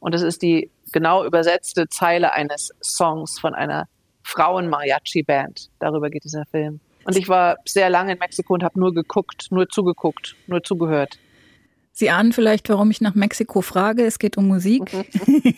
[0.00, 3.88] Und es ist die genau übersetzte Zeile eines Songs von einer
[4.24, 5.68] Frauen-Mariachi-Band.
[5.78, 6.80] Darüber geht dieser Film.
[7.04, 11.18] Und ich war sehr lange in Mexiko und habe nur geguckt, nur zugeguckt, nur zugehört.
[12.02, 14.04] Sie ahnen vielleicht, warum ich nach Mexiko frage.
[14.04, 14.82] Es geht um Musik,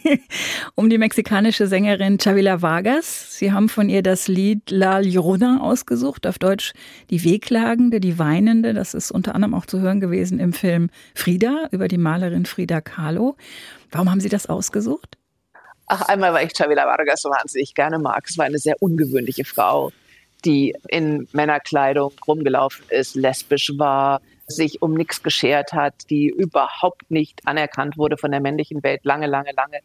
[0.74, 3.38] um die mexikanische Sängerin Chavila Vargas.
[3.38, 6.74] Sie haben von ihr das Lied La Llorona ausgesucht, auf Deutsch
[7.09, 8.74] die Wehklagende, die Weinende.
[8.74, 12.83] Das ist unter anderem auch zu hören gewesen im Film Frida über die Malerin Frida
[12.83, 13.38] Kahlo.
[13.90, 15.16] Warum haben Sie das ausgesucht?
[15.87, 18.26] Ach, einmal, weil ich Chavila Vargas so wahnsinnig gerne mag.
[18.28, 19.92] Es war eine sehr ungewöhnliche Frau,
[20.44, 27.40] die in Männerkleidung rumgelaufen ist, lesbisch war, sich um nichts geschert hat, die überhaupt nicht
[27.46, 29.78] anerkannt wurde von der männlichen Welt, lange, lange, lange.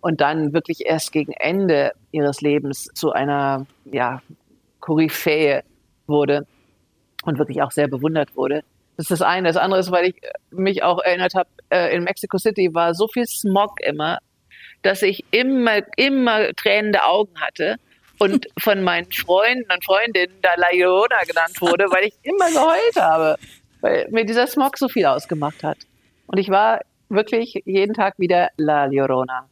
[0.00, 4.22] Und dann wirklich erst gegen Ende ihres Lebens zu einer ja,
[4.80, 5.62] Koryphäe
[6.06, 6.46] wurde
[7.24, 8.62] und wirklich auch sehr bewundert wurde.
[8.96, 9.48] Das ist das eine.
[9.48, 10.14] Das andere ist, weil ich
[10.50, 14.18] mich auch erinnert habe, äh, in Mexico City war so viel Smog immer,
[14.82, 17.76] dass ich immer, immer tränende Augen hatte
[18.18, 22.96] und von meinen Freunden und Freundinnen da La Llorona genannt wurde, weil ich immer geheult
[22.96, 23.36] habe
[23.80, 25.78] weil mir dieser Smog so viel ausgemacht hat.
[26.26, 29.48] Und ich war wirklich jeden Tag wieder La Llorona.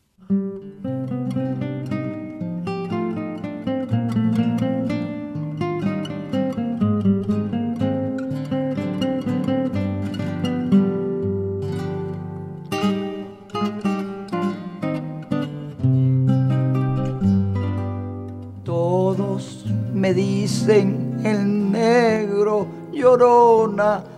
[18.64, 24.17] Todos me dicen el negro llorona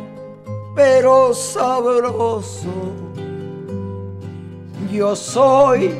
[0.75, 2.69] pero sabroso.
[4.91, 5.95] Yo soy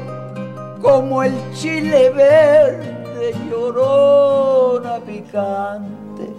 [0.82, 6.34] como el chile verde, llorona picante,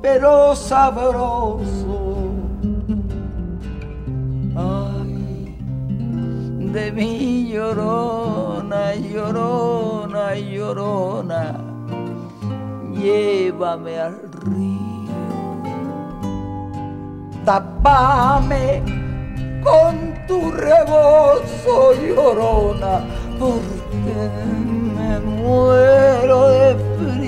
[0.00, 2.16] pero sabroso.
[4.56, 5.56] Ay,
[6.72, 11.56] de mi llorona, llorona, llorona,
[12.94, 14.87] llévame al río
[17.48, 18.82] tapame
[19.64, 19.94] con
[20.26, 23.00] tu rebozo llorona,
[23.38, 24.18] porque
[24.94, 27.27] me muero de frío.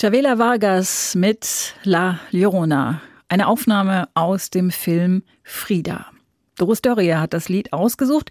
[0.00, 3.00] Chavela Vargas mit La Llorona.
[3.28, 6.06] Eine Aufnahme aus dem Film Frida.
[6.58, 8.30] Doris Dörrier hat das Lied ausgesucht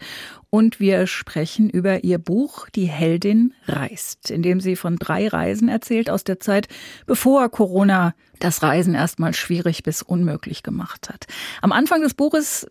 [0.50, 5.70] und wir sprechen über ihr Buch Die Heldin reist, in dem sie von drei Reisen
[5.70, 6.68] erzählt aus der Zeit,
[7.06, 11.26] bevor Corona das Reisen erstmal schwierig bis unmöglich gemacht hat.
[11.62, 12.68] Am Anfang des Buches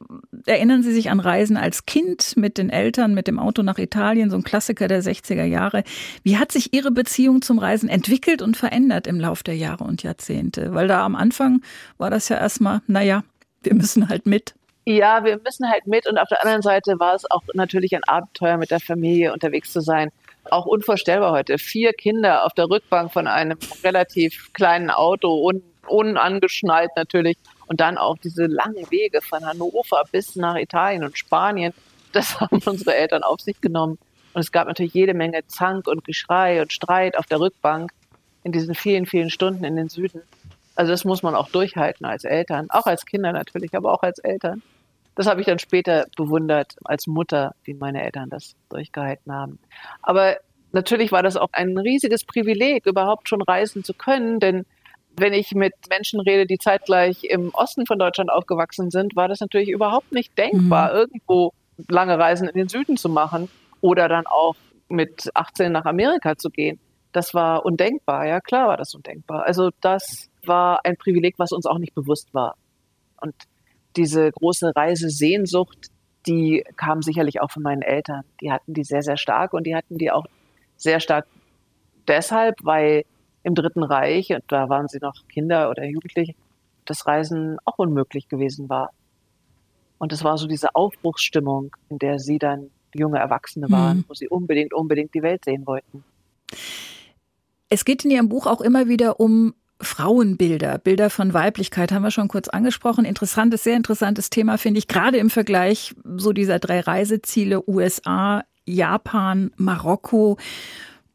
[0.46, 4.30] erinnern Sie sich an Reisen als Kind mit den Eltern, mit dem Auto nach Italien,
[4.30, 5.82] so ein Klassiker der 60er Jahre.
[6.22, 10.02] Wie hat sich Ihre Beziehung zum Reisen entwickelt und verändert im Lauf der Jahre und
[10.02, 10.72] Jahrzehnte?
[10.74, 11.62] Weil da am Anfang
[11.98, 13.24] war das ja erstmal, naja,
[13.62, 14.54] wir müssen halt mit.
[14.88, 16.06] Ja, wir müssen halt mit.
[16.06, 19.72] Und auf der anderen Seite war es auch natürlich ein Abenteuer, mit der Familie unterwegs
[19.72, 20.12] zu sein.
[20.44, 21.58] Auch unvorstellbar heute.
[21.58, 27.36] Vier Kinder auf der Rückbank von einem relativ kleinen Auto und unangeschnallt natürlich.
[27.66, 31.74] Und dann auch diese langen Wege von Hannover bis nach Italien und Spanien.
[32.12, 33.98] Das haben unsere Eltern auf sich genommen.
[34.34, 37.90] Und es gab natürlich jede Menge Zank und Geschrei und Streit auf der Rückbank
[38.44, 40.22] in diesen vielen, vielen Stunden in den Süden.
[40.76, 44.20] Also das muss man auch durchhalten als Eltern, auch als Kinder natürlich, aber auch als
[44.20, 44.62] Eltern.
[45.16, 49.58] Das habe ich dann später bewundert als Mutter, wie meine Eltern das durchgehalten haben.
[50.02, 50.36] Aber
[50.72, 54.66] natürlich war das auch ein riesiges Privileg, überhaupt schon reisen zu können, denn
[55.18, 59.40] wenn ich mit Menschen rede, die zeitgleich im Osten von Deutschland aufgewachsen sind, war das
[59.40, 60.96] natürlich überhaupt nicht denkbar, mhm.
[60.96, 61.52] irgendwo
[61.88, 63.48] lange Reisen in den Süden zu machen
[63.80, 64.54] oder dann auch
[64.88, 66.78] mit 18 nach Amerika zu gehen.
[67.12, 69.44] Das war undenkbar, ja klar war das undenkbar.
[69.44, 72.56] Also das war ein Privileg, was uns auch nicht bewusst war.
[73.22, 73.34] Und
[73.96, 75.90] diese große Reisesehnsucht,
[76.26, 78.22] die kam sicherlich auch von meinen Eltern.
[78.40, 80.26] Die hatten die sehr, sehr stark und die hatten die auch
[80.76, 81.26] sehr stark
[82.08, 83.04] deshalb, weil
[83.42, 86.34] im Dritten Reich, und da waren sie noch Kinder oder Jugendliche,
[86.84, 88.90] das Reisen auch unmöglich gewesen war.
[89.98, 94.04] Und es war so diese Aufbruchsstimmung, in der sie dann junge Erwachsene waren, mhm.
[94.08, 96.04] wo sie unbedingt, unbedingt die Welt sehen wollten.
[97.68, 102.10] Es geht in Ihrem Buch auch immer wieder um Frauenbilder, Bilder von Weiblichkeit haben wir
[102.10, 103.04] schon kurz angesprochen.
[103.04, 109.50] Interessantes, sehr interessantes Thema finde ich, gerade im Vergleich so dieser drei Reiseziele USA, Japan,
[109.56, 110.38] Marokko.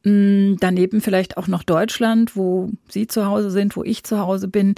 [0.03, 4.47] Mm, daneben vielleicht auch noch Deutschland, wo Sie zu Hause sind, wo ich zu Hause
[4.47, 4.75] bin.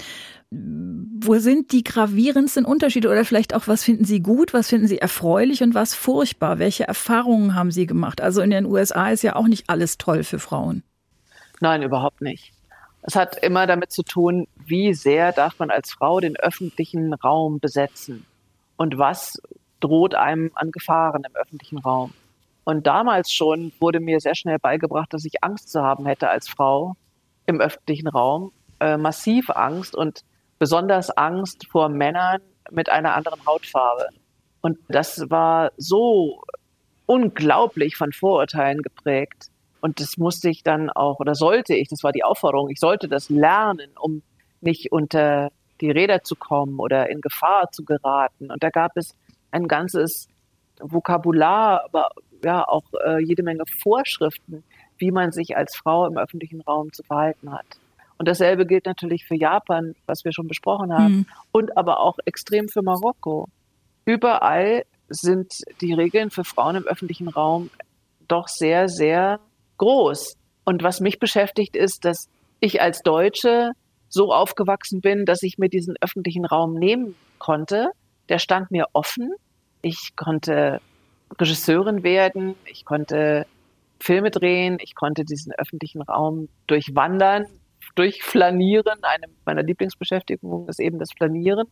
[0.50, 5.00] Wo sind die gravierendsten Unterschiede oder vielleicht auch, was finden Sie gut, was finden Sie
[5.00, 6.60] erfreulich und was furchtbar?
[6.60, 8.22] Welche Erfahrungen haben Sie gemacht?
[8.22, 10.84] Also in den USA ist ja auch nicht alles toll für Frauen.
[11.60, 12.52] Nein, überhaupt nicht.
[13.06, 17.60] Es hat immer damit zu tun, wie sehr darf man als Frau den öffentlichen Raum
[17.60, 18.26] besetzen
[18.78, 19.42] und was
[19.82, 22.14] droht einem an Gefahren im öffentlichen Raum.
[22.64, 26.48] Und damals schon wurde mir sehr schnell beigebracht, dass ich Angst zu haben hätte als
[26.48, 26.96] Frau
[27.46, 30.22] im öffentlichen Raum, äh, massiv Angst und
[30.58, 32.42] besonders Angst vor Männern
[32.72, 34.08] mit einer anderen Hautfarbe.
[34.62, 36.42] Und das war so
[37.06, 39.50] unglaublich von Vorurteilen geprägt,
[39.84, 43.10] und das musste ich dann auch, oder sollte ich, das war die Aufforderung, ich sollte
[43.10, 44.22] das lernen, um
[44.62, 48.50] nicht unter die Räder zu kommen oder in Gefahr zu geraten.
[48.50, 49.14] Und da gab es
[49.52, 50.30] ein ganzes
[50.80, 52.12] Vokabular, aber
[52.46, 54.64] ja auch äh, jede Menge Vorschriften,
[55.00, 57.66] wie man sich als Frau im öffentlichen Raum zu verhalten hat.
[58.18, 61.26] Und dasselbe gilt natürlich für Japan, was wir schon besprochen haben, mhm.
[61.52, 63.50] und aber auch extrem für Marokko.
[64.06, 67.70] Überall sind die Regeln für Frauen im öffentlichen Raum
[68.30, 69.42] doch sehr, sehr
[69.78, 70.38] groß.
[70.66, 73.72] Und was mich beschäftigt, ist, dass ich als Deutsche
[74.10, 77.90] so aufgewachsen bin, dass ich mir diesen öffentlichen Raum nehmen konnte.
[78.30, 79.34] Der stand mir offen.
[79.82, 80.80] Ich konnte
[81.40, 83.46] Regisseurin werden, ich konnte
[84.00, 87.46] Filme drehen, ich konnte diesen öffentlichen Raum durchwandern,
[87.96, 89.04] durchflanieren.
[89.04, 91.68] Eine meiner Lieblingsbeschäftigungen ist eben das Flanieren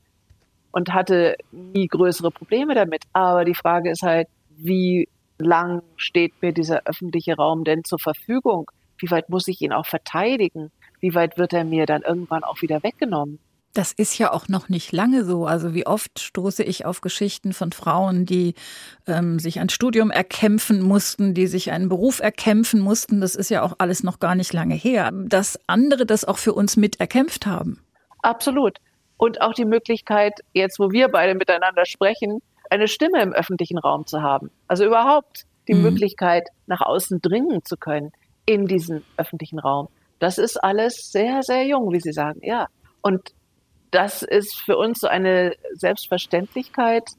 [0.71, 3.03] und hatte nie größere Probleme damit.
[3.13, 5.07] Aber die Frage ist halt, wie
[5.41, 8.69] lang steht mir dieser öffentliche Raum denn zur Verfügung?
[8.97, 10.71] Wie weit muss ich ihn auch verteidigen?
[10.99, 13.39] Wie weit wird er mir dann irgendwann auch wieder weggenommen?
[13.73, 15.45] Das ist ja auch noch nicht lange so.
[15.45, 18.53] Also wie oft stoße ich auf Geschichten von Frauen, die
[19.07, 23.21] ähm, sich ein Studium erkämpfen mussten, die sich einen Beruf erkämpfen mussten.
[23.21, 25.11] Das ist ja auch alles noch gar nicht lange her.
[25.13, 27.79] Dass andere das auch für uns mit erkämpft haben.
[28.21, 28.77] Absolut.
[29.15, 32.41] Und auch die Möglichkeit, jetzt wo wir beide miteinander sprechen,
[32.71, 34.49] eine Stimme im öffentlichen Raum zu haben.
[34.67, 35.83] Also überhaupt die mhm.
[35.83, 38.11] Möglichkeit, nach außen dringen zu können
[38.45, 39.89] in diesen öffentlichen Raum.
[40.19, 42.67] Das ist alles sehr, sehr jung, wie Sie sagen, ja.
[43.01, 43.33] Und
[43.91, 47.09] das ist für uns so eine Selbstverständlichkeit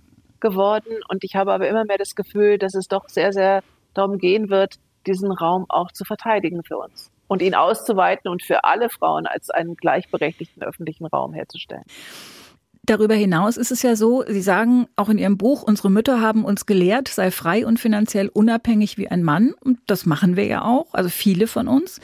[0.40, 0.98] geworden.
[1.08, 4.48] Und ich habe aber immer mehr das Gefühl, dass es doch sehr, sehr darum gehen
[4.48, 4.76] wird,
[5.06, 9.50] diesen Raum auch zu verteidigen für uns und ihn auszuweiten und für alle Frauen als
[9.50, 11.84] einen gleichberechtigten öffentlichen Raum herzustellen.
[12.84, 16.44] Darüber hinaus ist es ja so, Sie sagen auch in Ihrem Buch, unsere Mütter haben
[16.44, 19.54] uns gelehrt, sei frei und finanziell unabhängig wie ein Mann.
[19.60, 22.00] Und das machen wir ja auch, also viele von uns.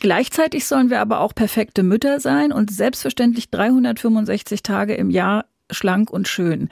[0.00, 6.10] Gleichzeitig sollen wir aber auch perfekte Mütter sein und selbstverständlich 365 Tage im Jahr schlank
[6.10, 6.68] und schön.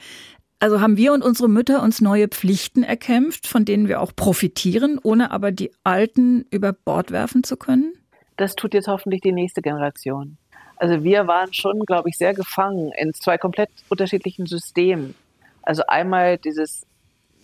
[0.59, 4.99] Also haben wir und unsere Mütter uns neue Pflichten erkämpft, von denen wir auch profitieren,
[5.01, 7.93] ohne aber die alten über Bord werfen zu können?
[8.37, 10.37] Das tut jetzt hoffentlich die nächste Generation.
[10.77, 15.15] Also wir waren schon, glaube ich, sehr gefangen in zwei komplett unterschiedlichen Systemen.
[15.61, 16.85] Also einmal dieses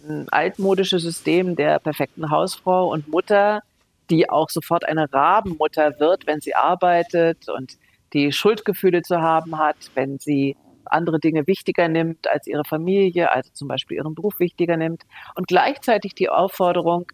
[0.05, 3.61] hm, altmodische System der perfekten Hausfrau und Mutter,
[4.09, 7.77] die auch sofort eine Rabenmutter wird, wenn sie arbeitet und
[8.13, 10.55] die Schuldgefühle zu haben hat, wenn sie
[10.85, 15.03] andere Dinge wichtiger nimmt als ihre Familie, also zum Beispiel ihren Beruf wichtiger nimmt.
[15.35, 17.11] Und gleichzeitig die Aufforderung,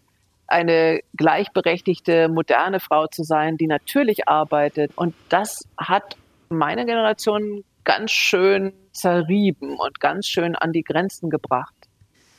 [0.48, 4.92] eine gleichberechtigte, moderne Frau zu sein, die natürlich arbeitet.
[4.96, 6.16] Und das hat
[6.48, 11.74] meine Generation ganz schön zerrieben und ganz schön an die Grenzen gebracht.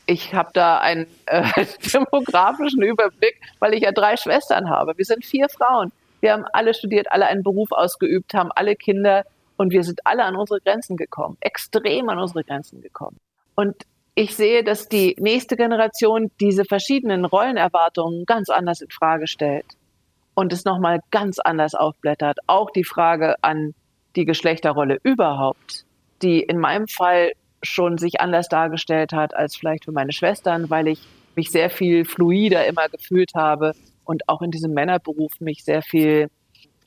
[0.05, 1.43] Ich habe da einen äh,
[1.93, 4.97] demografischen Überblick, weil ich ja drei Schwestern habe.
[4.97, 5.91] Wir sind vier Frauen.
[6.21, 9.25] Wir haben alle studiert, alle einen Beruf ausgeübt, haben alle Kinder
[9.57, 13.17] und wir sind alle an unsere Grenzen gekommen, extrem an unsere Grenzen gekommen.
[13.55, 13.75] Und
[14.17, 19.67] ich sehe, dass die nächste Generation diese verschiedenen Rollenerwartungen ganz anders in Frage stellt
[20.33, 22.39] und es nochmal ganz anders aufblättert.
[22.47, 23.75] Auch die Frage an
[24.15, 25.85] die Geschlechterrolle überhaupt,
[26.23, 30.87] die in meinem Fall schon sich anders dargestellt hat als vielleicht für meine Schwestern, weil
[30.87, 30.99] ich
[31.35, 36.31] mich sehr viel fluider immer gefühlt habe und auch in diesem Männerberuf mich sehr viel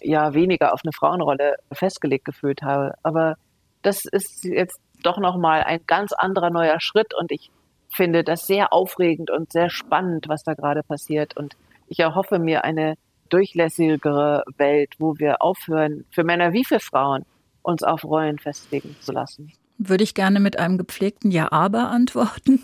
[0.03, 2.95] ja weniger auf eine Frauenrolle festgelegt gefühlt habe.
[3.05, 3.37] Aber
[3.83, 7.51] das ist jetzt doch noch mal ein ganz anderer neuer Schritt und ich
[7.93, 11.57] finde das sehr aufregend und sehr spannend, was da gerade passiert und
[11.89, 12.95] ich erhoffe mir eine
[13.31, 17.25] durchlässigere Welt, wo wir aufhören, für Männer wie für Frauen
[17.63, 19.53] uns auf Rollen festlegen zu lassen.
[19.79, 22.63] Würde ich gerne mit einem gepflegten Ja-Aber antworten.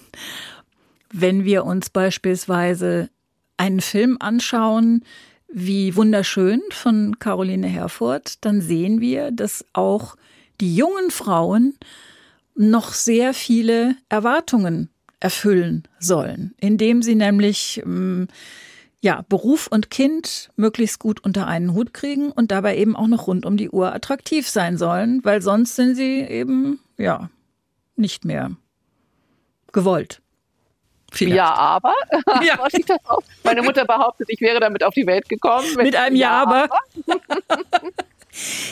[1.12, 3.08] Wenn wir uns beispielsweise
[3.56, 5.04] einen Film anschauen,
[5.48, 10.16] wie wunderschön von Caroline Herfurth, dann sehen wir, dass auch
[10.60, 11.74] die jungen Frauen
[12.56, 14.90] noch sehr viele Erwartungen
[15.20, 18.28] erfüllen sollen, indem sie nämlich ähm,
[19.00, 23.26] ja, Beruf und Kind möglichst gut unter einen Hut kriegen und dabei eben auch noch
[23.26, 27.30] rund um die Uhr attraktiv sein sollen, weil sonst sind sie eben, ja,
[27.94, 28.50] nicht mehr
[29.72, 30.22] gewollt.
[31.12, 31.36] Vielleicht.
[31.36, 31.94] Ja, aber.
[32.44, 32.58] Ja.
[33.44, 35.68] Meine Mutter behauptet, ich wäre damit auf die Welt gekommen.
[35.76, 36.68] Mit, mit einem Ja, aber.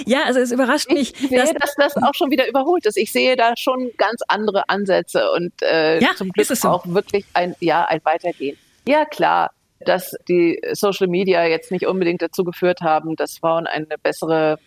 [0.07, 1.15] ja, also es überrascht mich.
[1.15, 2.97] Ich sehe, dass, dass, das auch schon wieder überholt ist.
[2.97, 6.69] Ich sehe da schon ganz andere Ansätze und äh, ja, zum Glück so.
[6.69, 8.57] auch wirklich ein, ja, ein Weitergehen.
[8.87, 13.87] Ja, klar, dass die Social Media jetzt nicht unbedingt dazu geführt haben, dass Frauen eine
[14.03, 14.59] bessere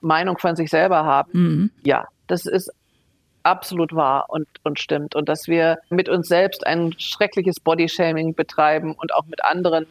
[0.00, 1.30] Meinung von sich selber haben.
[1.32, 1.70] Mhm.
[1.84, 2.70] Ja, das ist
[3.42, 5.14] absolut wahr und, und stimmt.
[5.14, 9.86] Und dass wir mit uns selbst ein schreckliches Bodyshaming betreiben und auch mit anderen,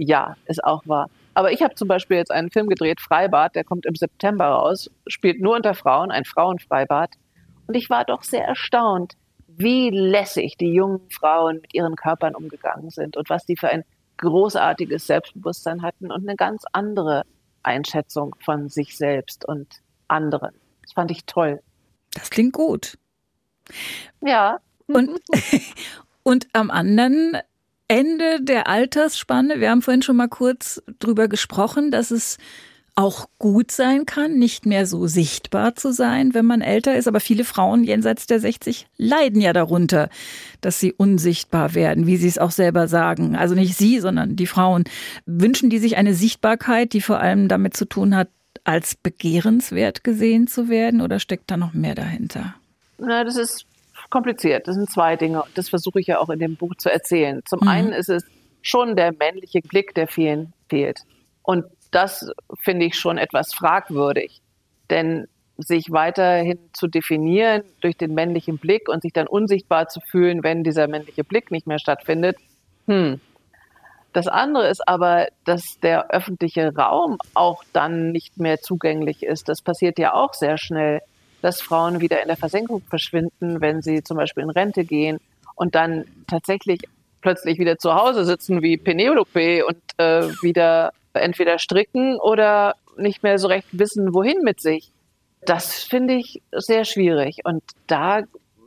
[0.00, 1.08] ja, ist auch wahr.
[1.36, 4.90] Aber ich habe zum Beispiel jetzt einen Film gedreht, Freibad, der kommt im September raus,
[5.06, 7.10] spielt nur unter Frauen, ein Frauenfreibad.
[7.66, 12.88] Und ich war doch sehr erstaunt, wie lässig die jungen Frauen mit ihren Körpern umgegangen
[12.88, 13.84] sind und was die für ein
[14.16, 17.24] großartiges Selbstbewusstsein hatten und eine ganz andere
[17.62, 20.54] Einschätzung von sich selbst und anderen.
[20.84, 21.60] Das fand ich toll.
[22.14, 22.96] Das klingt gut.
[24.22, 24.60] Ja.
[24.86, 25.20] Und,
[26.22, 27.36] und am anderen
[27.88, 32.38] Ende der Altersspanne, wir haben vorhin schon mal kurz drüber gesprochen, dass es
[32.96, 37.06] auch gut sein kann, nicht mehr so sichtbar zu sein, wenn man älter ist.
[37.06, 40.08] Aber viele Frauen jenseits der 60 leiden ja darunter,
[40.62, 43.36] dass sie unsichtbar werden, wie sie es auch selber sagen.
[43.36, 44.84] Also nicht sie, sondern die Frauen.
[45.26, 48.28] Wünschen die sich eine Sichtbarkeit, die vor allem damit zu tun hat,
[48.64, 52.54] als begehrenswert gesehen zu werden oder steckt da noch mehr dahinter?
[52.98, 53.66] Na, das ist
[54.10, 54.68] kompliziert.
[54.68, 55.44] Das sind zwei Dinge.
[55.54, 57.42] Das versuche ich ja auch in dem Buch zu erzählen.
[57.46, 57.68] Zum mhm.
[57.68, 58.24] einen ist es
[58.62, 61.00] schon der männliche Blick, der vielen fehlt.
[61.42, 62.30] Und das
[62.60, 64.40] finde ich schon etwas fragwürdig.
[64.90, 65.28] Denn
[65.58, 70.64] sich weiterhin zu definieren durch den männlichen Blick und sich dann unsichtbar zu fühlen, wenn
[70.64, 72.36] dieser männliche Blick nicht mehr stattfindet,
[72.86, 73.20] hm.
[74.12, 79.48] Das andere ist aber, dass der öffentliche Raum auch dann nicht mehr zugänglich ist.
[79.48, 81.02] Das passiert ja auch sehr schnell,
[81.46, 85.18] dass Frauen wieder in der Versenkung verschwinden, wenn sie zum Beispiel in Rente gehen
[85.54, 86.80] und dann tatsächlich
[87.20, 93.38] plötzlich wieder zu Hause sitzen wie Penelope und äh, wieder entweder stricken oder nicht mehr
[93.38, 94.90] so recht wissen, wohin mit sich.
[95.42, 97.38] Das finde ich sehr schwierig.
[97.44, 98.22] Und da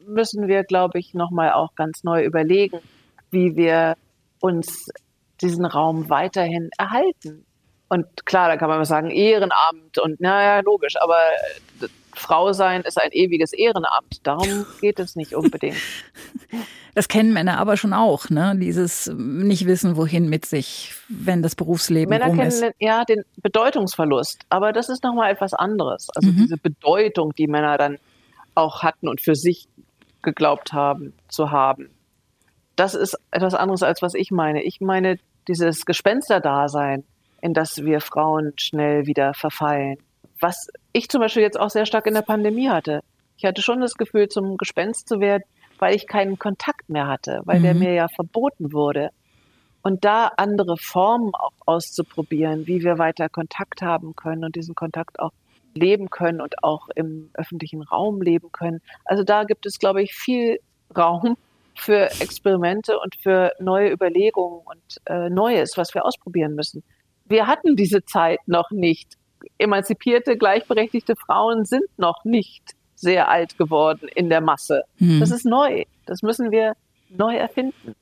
[0.08, 2.80] müssen wir, glaube ich, nochmal auch ganz neu überlegen,
[3.30, 3.96] wie wir
[4.40, 4.90] uns
[5.42, 7.46] diesen Raum weiterhin erhalten.
[7.90, 11.18] Und klar, da kann man sagen, Ehrenamt und naja, logisch, aber
[12.20, 14.20] Frau sein ist ein ewiges Ehrenamt.
[14.24, 15.78] Darum geht es nicht unbedingt.
[16.96, 18.56] Das kennen Männer aber schon auch, ne?
[18.60, 22.60] Dieses nicht wissen, wohin mit sich, wenn das Berufsleben Männer rum ist.
[22.60, 26.08] kennen ja den Bedeutungsverlust, aber das ist nochmal etwas anderes.
[26.16, 26.38] Also mhm.
[26.38, 28.00] diese Bedeutung, die Männer dann
[28.56, 29.68] auch hatten und für sich
[30.24, 31.90] geglaubt haben zu haben.
[32.76, 34.64] Das ist etwas anderes, als was ich meine.
[34.64, 37.06] Ich meine dieses Gespensterdasein,
[37.40, 40.00] in das wir Frauen schnell wieder verfallen
[40.40, 43.02] was ich zum Beispiel jetzt auch sehr stark in der Pandemie hatte.
[43.38, 45.44] Ich hatte schon das Gefühl, zum Gespenst zu werden,
[45.78, 47.64] weil ich keinen Kontakt mehr hatte, weil mhm.
[47.64, 49.10] der mir ja verboten wurde.
[49.82, 55.20] Und da andere Formen auch auszuprobieren, wie wir weiter Kontakt haben können und diesen Kontakt
[55.20, 55.32] auch
[55.74, 58.82] leben können und auch im öffentlichen Raum leben können.
[59.06, 60.60] Also da gibt es, glaube ich, viel
[60.96, 61.38] Raum
[61.76, 66.84] für Experimente und für neue Überlegungen und äh, Neues, was wir ausprobieren müssen.
[67.26, 69.14] Wir hatten diese Zeit noch nicht
[69.58, 74.84] emanzipierte, gleichberechtigte Frauen sind noch nicht sehr alt geworden in der Masse.
[74.98, 75.20] Hm.
[75.20, 75.86] Das ist neu.
[76.06, 76.74] Das müssen wir
[77.10, 77.96] neu erfinden.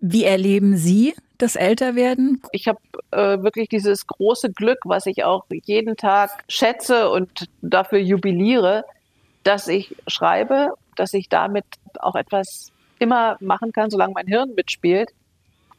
[0.00, 2.42] Wie erleben Sie das Älterwerden?
[2.52, 2.78] Ich habe
[3.10, 8.84] äh, wirklich dieses große Glück, was ich auch jeden Tag schätze und dafür jubiliere,
[9.42, 11.64] dass ich schreibe, dass ich damit
[12.00, 15.10] auch etwas immer machen kann, solange mein Hirn mitspielt.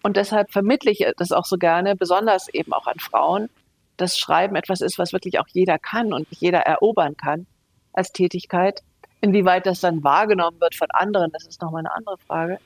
[0.04, 3.50] Und deshalb vermittle ich das auch so gerne, besonders eben auch an Frauen,
[3.98, 7.48] dass Schreiben etwas ist, was wirklich auch jeder kann und jeder erobern kann
[7.94, 8.82] als Tätigkeit.
[9.22, 12.60] Inwieweit das dann wahrgenommen wird von anderen, das ist nochmal eine andere Frage.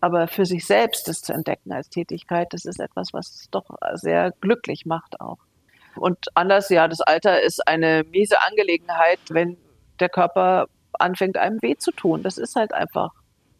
[0.00, 3.66] Aber für sich selbst das zu entdecken als Tätigkeit, das ist etwas, was es doch
[3.94, 5.38] sehr glücklich macht auch.
[5.96, 9.58] Und anders, ja, das Alter ist eine miese Angelegenheit, wenn
[9.98, 12.22] der Körper anfängt, einem weh zu tun.
[12.22, 13.10] Das ist halt einfach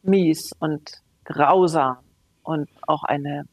[0.03, 1.99] mies und grausam
[2.43, 3.45] und auch eine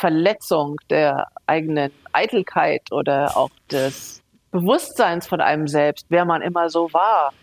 [0.00, 6.90] Verletzung der eigenen Eitelkeit oder auch des Bewusstseins von einem selbst, wer man immer so
[6.94, 7.34] war.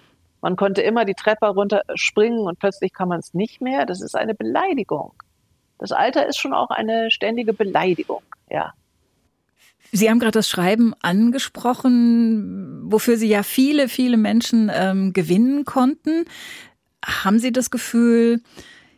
[0.42, 3.86] Man konnte immer die Treppe runterspringen und plötzlich kann man es nicht mehr.
[3.86, 5.14] Das ist eine Beleidigung.
[5.78, 8.74] Das Alter ist schon auch eine ständige Beleidigung, ja.
[9.92, 16.26] Sie haben gerade das Schreiben angesprochen, wofür Sie ja viele, viele Menschen ähm, gewinnen konnten.
[17.06, 18.42] Haben Sie das Gefühl,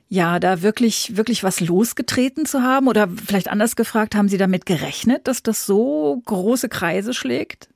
[0.09, 2.87] ja, da wirklich, wirklich was losgetreten zu haben?
[2.87, 7.69] Oder vielleicht anders gefragt, haben Sie damit gerechnet, dass das so große Kreise schlägt?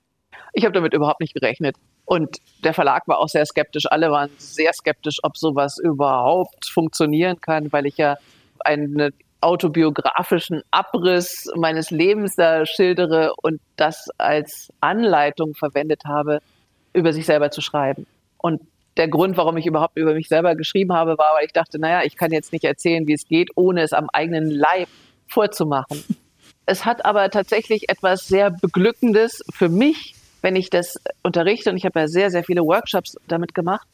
[0.53, 1.75] Ich habe damit überhaupt nicht gerechnet.
[2.05, 3.85] Und der Verlag war auch sehr skeptisch.
[3.89, 8.17] Alle waren sehr skeptisch, ob sowas überhaupt funktionieren kann, weil ich ja
[8.59, 16.39] einen autobiografischen Abriss meines Lebens da schildere und das als Anleitung verwendet habe,
[16.93, 18.07] über sich selber zu schreiben.
[18.37, 18.61] Und
[18.97, 22.03] der Grund, warum ich überhaupt über mich selber geschrieben habe, war, weil ich dachte, naja,
[22.03, 24.89] ich kann jetzt nicht erzählen, wie es geht, ohne es am eigenen Leib
[25.27, 26.03] vorzumachen.
[26.65, 31.83] Es hat aber tatsächlich etwas sehr Beglückendes für mich, wenn ich das unterrichte, und ich
[31.83, 33.85] habe ja sehr, sehr viele Workshops damit gemacht,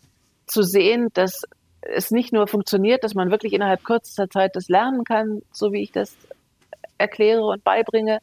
[0.46, 1.46] zu sehen, dass
[1.82, 5.82] es nicht nur funktioniert, dass man wirklich innerhalb kürzester Zeit das lernen kann, so wie
[5.82, 6.16] ich das
[7.00, 8.20] erkläre und beibringe,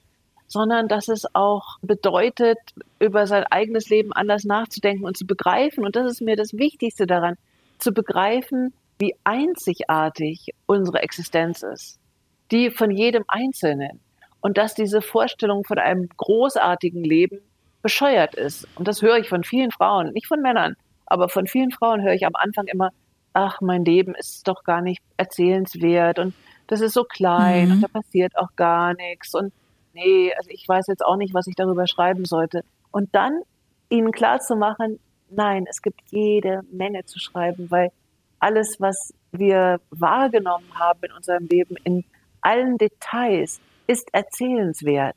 [0.49, 2.59] sondern dass es auch bedeutet,
[2.99, 5.85] über sein eigenes Leben anders nachzudenken und zu begreifen.
[5.85, 7.37] Und das ist mir das Wichtigste daran,
[7.79, 11.99] zu begreifen, wie einzigartig unsere Existenz ist,
[12.51, 14.01] die von jedem Einzelnen.
[14.41, 17.41] Und dass diese Vorstellung von einem großartigen Leben
[17.83, 18.69] bescheuert ist.
[18.77, 20.77] Und das höre ich von vielen Frauen, nicht von Männern,
[21.07, 22.91] aber von vielen Frauen höre ich am Anfang immer,
[23.33, 26.35] ach, mein Leben ist doch gar nicht erzählenswert und
[26.67, 27.73] das ist so klein mhm.
[27.73, 29.53] und da passiert auch gar nichts und
[29.97, 32.63] nee, also ich weiß jetzt auch nicht, was ich darüber schreiben sollte.
[32.91, 33.43] Und dann
[33.89, 37.91] ihnen klar zu machen, nein, es gibt jede Menge zu schreiben, weil
[38.39, 42.05] alles, was wir wahrgenommen haben in unserem Leben, in
[42.41, 45.17] allen Details, ist erzählenswert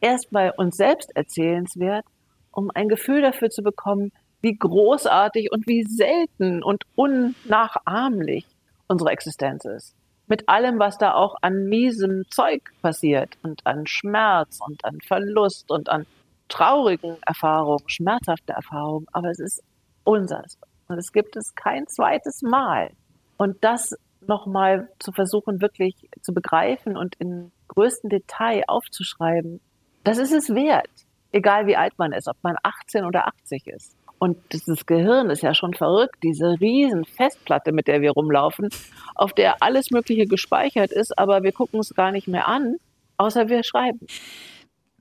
[0.00, 2.04] erst bei uns selbst erzählenswert,
[2.50, 8.46] um ein Gefühl dafür zu bekommen, wie großartig und wie selten und unnachahmlich
[8.88, 9.94] unsere Existenz ist.
[10.30, 15.72] Mit allem, was da auch an miesem Zeug passiert und an Schmerz und an Verlust
[15.72, 16.06] und an
[16.48, 19.60] traurigen Erfahrungen, schmerzhafte Erfahrungen, aber es ist
[20.04, 20.56] unseres.
[20.86, 22.92] Und es gibt es kein zweites Mal.
[23.38, 29.60] Und das nochmal zu versuchen, wirklich zu begreifen und in größtem Detail aufzuschreiben,
[30.04, 30.90] das ist es wert,
[31.32, 33.96] egal wie alt man ist, ob man 18 oder 80 ist.
[34.20, 38.68] Und das Gehirn ist ja schon verrückt, diese riesen Festplatte, mit der wir rumlaufen,
[39.14, 42.76] auf der alles Mögliche gespeichert ist, aber wir gucken es gar nicht mehr an,
[43.16, 44.06] außer wir schreiben.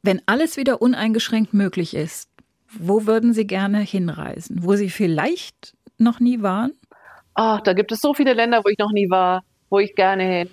[0.01, 2.29] Wenn alles wieder uneingeschränkt möglich ist,
[2.71, 4.63] wo würden Sie gerne hinreisen?
[4.63, 6.71] Wo Sie vielleicht noch nie waren?
[7.33, 10.47] Ach, da gibt es so viele Länder, wo ich noch nie war, wo ich gerne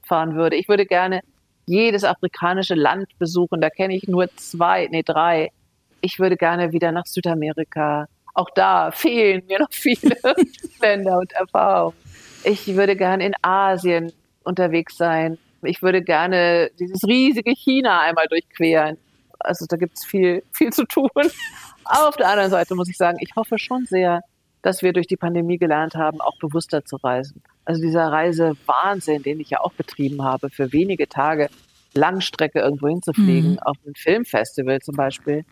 [0.00, 0.54] hinfahren würde.
[0.54, 1.22] Ich würde gerne
[1.66, 3.60] jedes afrikanische Land besuchen.
[3.60, 5.50] Da kenne ich nur zwei, nee, drei.
[6.00, 8.06] Ich würde gerne wieder nach Südamerika.
[8.34, 10.16] Auch da fehlen mir noch viele
[10.80, 11.96] Länder und Erfahrungen.
[12.44, 14.12] Ich würde gerne in Asien
[14.42, 15.38] unterwegs sein.
[15.62, 18.96] Ich würde gerne dieses riesige China einmal durchqueren.
[19.38, 21.10] Also da gibt es viel, viel zu tun.
[21.84, 24.22] Aber auf der anderen Seite muss ich sagen, ich hoffe schon sehr,
[24.62, 27.42] dass wir durch die Pandemie gelernt haben, auch bewusster zu reisen.
[27.64, 31.48] Also dieser Reisewahnsinn, den ich ja auch betrieben habe, für wenige Tage
[31.94, 33.58] Langstrecke irgendwo hinzufliegen, mhm.
[33.60, 35.44] auf ein Filmfestival zum Beispiel,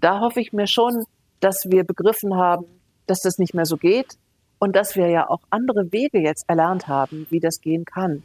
[0.00, 1.04] da hoffe ich mir schon,
[1.44, 2.64] dass wir begriffen haben,
[3.06, 4.16] dass das nicht mehr so geht
[4.58, 8.22] und dass wir ja auch andere Wege jetzt erlernt haben, wie das gehen kann.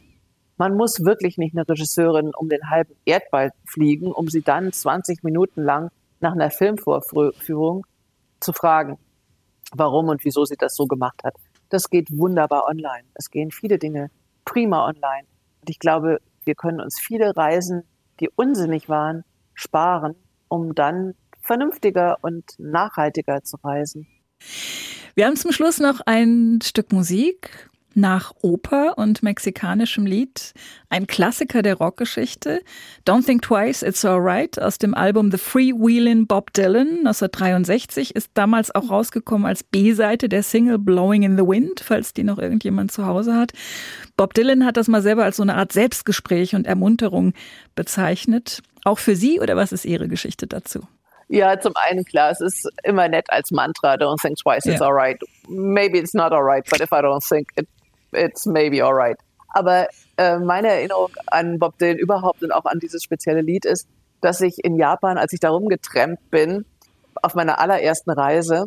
[0.56, 5.22] Man muss wirklich nicht eine Regisseurin um den halben Erdball fliegen, um sie dann 20
[5.22, 5.90] Minuten lang
[6.20, 7.84] nach einer Filmvorführung
[8.40, 8.96] zu fragen,
[9.74, 11.34] warum und wieso sie das so gemacht hat.
[11.68, 13.04] Das geht wunderbar online.
[13.12, 14.10] Es gehen viele Dinge
[14.46, 15.26] prima online.
[15.60, 17.82] Und ich glaube, wir können uns viele Reisen,
[18.18, 20.14] die unsinnig waren, sparen,
[20.48, 21.14] um dann
[21.50, 24.06] vernünftiger und nachhaltiger zu reisen.
[25.16, 30.52] Wir haben zum Schluss noch ein Stück Musik nach Oper und mexikanischem Lied,
[30.90, 32.60] ein Klassiker der Rockgeschichte,
[33.04, 38.72] Don't Think Twice, It's Alright aus dem Album The Freewheelin' Bob Dylan 1963 ist damals
[38.72, 43.06] auch rausgekommen als B-Seite der Single Blowing in the Wind, falls die noch irgendjemand zu
[43.06, 43.54] Hause hat.
[44.16, 47.32] Bob Dylan hat das mal selber als so eine Art Selbstgespräch und Ermunterung
[47.74, 48.62] bezeichnet.
[48.84, 50.86] Auch für Sie oder was ist Ihre Geschichte dazu?
[51.32, 54.88] Ja, zum einen klar, es ist immer nett als Mantra, don't think twice, it's yeah.
[54.88, 55.16] alright.
[55.48, 57.68] Maybe it's not alright, but if I don't think it
[58.12, 59.16] it's maybe alright.
[59.50, 63.86] Aber äh, meine Erinnerung an Bob Dylan überhaupt und auch an dieses spezielle Lied ist,
[64.20, 66.64] dass ich in Japan, als ich da rumgetrampt bin,
[67.22, 68.64] auf meiner allerersten Reise,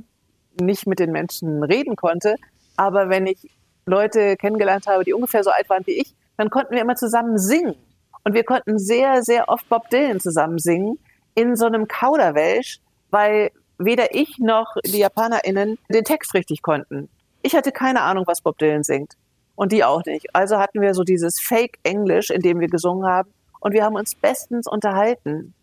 [0.58, 2.36] nicht mit den Menschen reden konnte.
[2.78, 3.50] Aber wenn ich
[3.86, 7.38] Leute kennengelernt habe, die ungefähr so alt waren wie ich, dann konnten wir immer zusammen
[7.38, 7.76] singen.
[8.24, 10.98] Und wir konnten sehr, sehr oft Bob Dylan zusammen singen
[11.36, 12.80] in so einem Kauderwelsch,
[13.10, 17.10] weil weder ich noch die JapanerInnen den Text richtig konnten.
[17.42, 19.14] Ich hatte keine Ahnung, was Bob Dylan singt
[19.56, 20.36] und die auch nicht.
[20.36, 24.16] Also hatten wir so dieses Fake-Englisch, in dem wir gesungen haben und wir haben uns
[24.16, 25.54] bestens unterhalten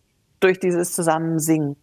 [0.40, 1.76] durch dieses Zusammensingen.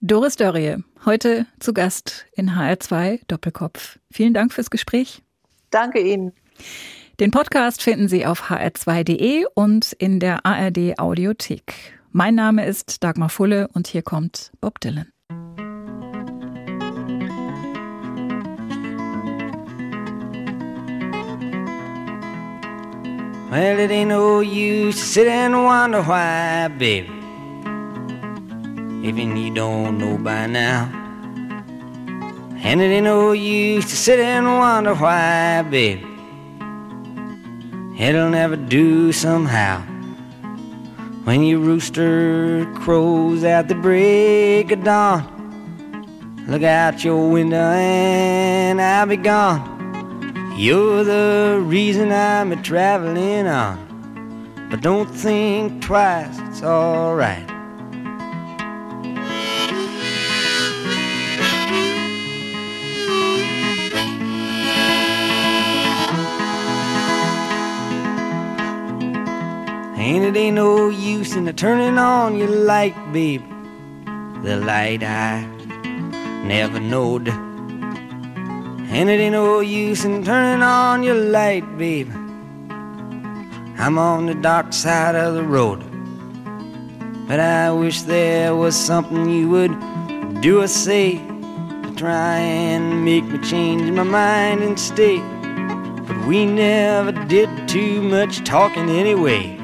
[0.00, 3.98] Doris Dörrie, heute zu Gast in HR2 Doppelkopf.
[4.12, 5.22] Vielen Dank fürs Gespräch.
[5.70, 6.32] Danke Ihnen.
[7.20, 11.98] Den Podcast finden Sie auf hr2.de und in der ARD Audiothek.
[12.16, 15.10] Mein Name ist Dagmar Fulle und hier kommt Bob Dylan.
[23.50, 27.10] Well, it ain't no use to sit and wonder why, baby.
[29.02, 30.88] Even you don't know by now.
[32.62, 36.06] And it ain't no use to sit and wonder why, baby.
[37.98, 39.93] It'll never do somehow.
[41.24, 45.24] When your rooster crows at the break of dawn,
[46.46, 50.54] look out your window and I'll be gone.
[50.54, 54.68] You're the reason I'm a traveling on.
[54.70, 57.53] But don't think twice, it's alright.
[70.04, 73.42] And it ain't no use in turning on your light, babe.
[74.44, 75.46] The light I
[76.44, 77.28] never knowed
[78.94, 82.08] and it ain't no use in turning on your light, babe.
[83.76, 85.82] I'm on the dark side of the road.
[87.26, 89.74] But I wish there was something you would
[90.40, 95.18] do or say to try and make me change my mind and stay.
[96.06, 99.63] But we never did too much talking anyway.